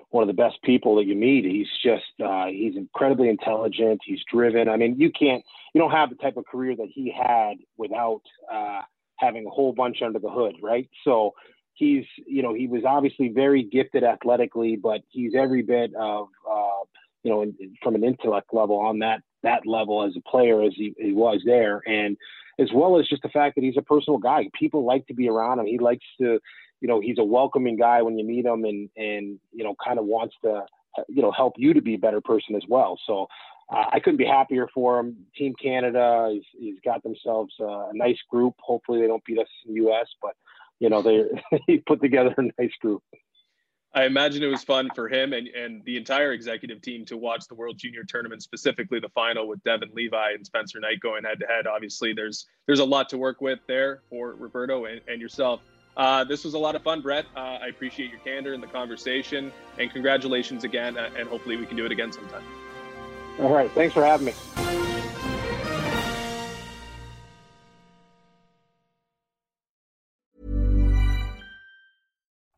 one 0.10 0.24
of 0.24 0.28
the 0.28 0.34
best 0.34 0.62
people 0.64 0.96
that 0.96 1.06
you 1.06 1.16
meet. 1.16 1.46
He's 1.46 1.68
just 1.84 2.04
uh, 2.24 2.48
he's 2.48 2.76
incredibly 2.76 3.30
intelligent. 3.30 4.02
He's 4.06 4.22
driven. 4.32 4.70
I 4.70 4.78
mean, 4.78 4.96
you 4.98 5.12
can't 5.12 5.44
you 5.74 5.82
don't 5.82 5.92
have 5.92 6.10
the 6.10 6.16
type 6.16 6.38
of 6.38 6.46
career 6.46 6.76
that 6.76 6.90
he 6.94 7.12
had 7.12 7.56
without 7.78 8.22
uh, 8.52 8.82
having 9.18 9.46
a 9.46 9.50
whole 9.50 9.74
bunch 9.74 10.02
under 10.02 10.20
the 10.20 10.30
hood, 10.30 10.56
right? 10.62 10.90
So 11.04 11.34
he's 11.74 12.06
you 12.26 12.44
know 12.44 12.54
he 12.54 12.68
was 12.68 12.84
obviously 12.86 13.30
very 13.30 13.64
gifted 13.64 14.04
athletically, 14.04 14.76
but 14.76 15.02
he's 15.10 15.34
every 15.36 15.62
bit 15.62 15.94
of 15.96 16.28
uh, 16.50 16.84
you 17.26 17.32
know, 17.32 17.42
in, 17.42 17.56
from 17.82 17.96
an 17.96 18.04
intellect 18.04 18.54
level 18.54 18.78
on 18.78 19.00
that 19.00 19.22
that 19.44 19.66
level 19.66 20.04
as 20.04 20.16
a 20.16 20.30
player 20.30 20.62
as 20.62 20.74
he, 20.76 20.94
he 20.98 21.12
was 21.12 21.42
there, 21.44 21.82
and 21.88 22.16
as 22.60 22.70
well 22.74 23.00
as 23.00 23.08
just 23.08 23.22
the 23.22 23.30
fact 23.30 23.56
that 23.56 23.64
he's 23.64 23.78
a 23.78 23.82
personal 23.82 24.18
guy. 24.18 24.50
People 24.58 24.86
like 24.86 25.06
to 25.08 25.14
be 25.14 25.30
around 25.30 25.60
him. 25.60 25.66
He 25.66 25.80
likes 25.80 26.06
to, 26.20 26.40
you 26.82 26.88
know, 26.88 27.00
he's 27.00 27.18
a 27.18 27.24
welcoming 27.24 27.78
guy 27.78 28.02
when 28.02 28.18
you 28.18 28.26
meet 28.26 28.46
him, 28.46 28.64
and 28.66 28.90
and 28.96 29.40
you 29.52 29.64
know, 29.64 29.76
kind 29.84 30.00
of 30.00 30.06
wants 30.06 30.36
to, 30.44 30.66
you 31.08 31.22
know, 31.22 31.32
help 31.32 31.54
you 31.58 31.74
to 31.74 31.82
be 31.82 31.96
a 31.96 32.00
better 32.00 32.22
person 32.22 32.56
as 32.56 32.64
well. 32.68 33.00
So. 33.06 33.28
Uh, 33.68 33.84
I 33.94 34.00
couldn't 34.00 34.18
be 34.18 34.28
happier 34.28 34.68
for 34.72 35.00
him. 35.00 35.26
Team 35.36 35.56
Canada, 35.60 36.30
he's, 36.32 36.44
he's 36.56 36.80
got 36.86 37.02
themselves 37.02 37.52
a 37.60 37.90
nice 37.94 38.20
group. 38.30 38.54
Hopefully, 38.60 39.02
they 39.02 39.08
don't 39.08 39.26
beat 39.26 39.40
us 39.40 39.48
in 39.66 39.74
the 39.74 39.82
U.S., 39.82 40.06
but 40.22 40.36
you 40.78 40.88
know 40.88 41.02
they 41.02 41.24
he 41.66 41.80
put 41.80 42.00
together 42.00 42.36
a 42.38 42.44
nice 42.62 42.76
group. 42.80 43.02
I 43.96 44.04
imagine 44.04 44.44
it 44.44 44.48
was 44.48 44.62
fun 44.62 44.90
for 44.94 45.08
him 45.08 45.32
and, 45.32 45.48
and 45.48 45.82
the 45.86 45.96
entire 45.96 46.34
executive 46.34 46.82
team 46.82 47.06
to 47.06 47.16
watch 47.16 47.48
the 47.48 47.56
World 47.56 47.78
Junior 47.78 48.04
Tournament, 48.04 48.44
specifically 48.44 49.00
the 49.00 49.10
final 49.10 49.48
with 49.48 49.64
Devon 49.64 49.90
Levi 49.94 50.32
and 50.34 50.46
Spencer 50.46 50.82
Knight 50.82 51.00
going 51.00 51.24
head 51.24 51.40
to 51.40 51.48
head. 51.48 51.66
Obviously, 51.66 52.12
there's 52.12 52.46
there's 52.66 52.82
a 52.82 52.86
lot 52.86 53.08
to 53.10 53.18
work 53.18 53.40
with 53.40 53.60
there 53.68 54.02
for 54.10 54.36
Roberto 54.36 54.84
and, 54.84 55.00
and 55.08 55.22
yourself. 55.22 55.62
Uh, 55.96 56.26
this 56.26 56.44
was 56.44 56.56
a 56.56 56.60
lot 56.60 56.76
of 56.76 56.84
fun, 56.84 57.00
Brett. 57.00 57.26
Uh, 57.38 57.60
I 57.62 57.68
appreciate 57.68 58.12
your 58.12 58.20
candor 58.20 58.54
in 58.54 58.60
the 58.60 58.68
conversation, 58.68 59.50
and 59.80 59.90
congratulations 59.90 60.66
again. 60.66 60.98
Uh, 60.98 61.10
and 61.18 61.30
hopefully, 61.30 61.56
we 61.56 61.66
can 61.66 61.78
do 61.78 61.86
it 61.86 61.92
again 61.94 62.12
sometime. 62.12 62.44
All 63.40 63.54
right, 63.54 63.72
thanks 63.72 63.94
for 63.94 64.04
having 64.04 64.26
me. 64.26 64.85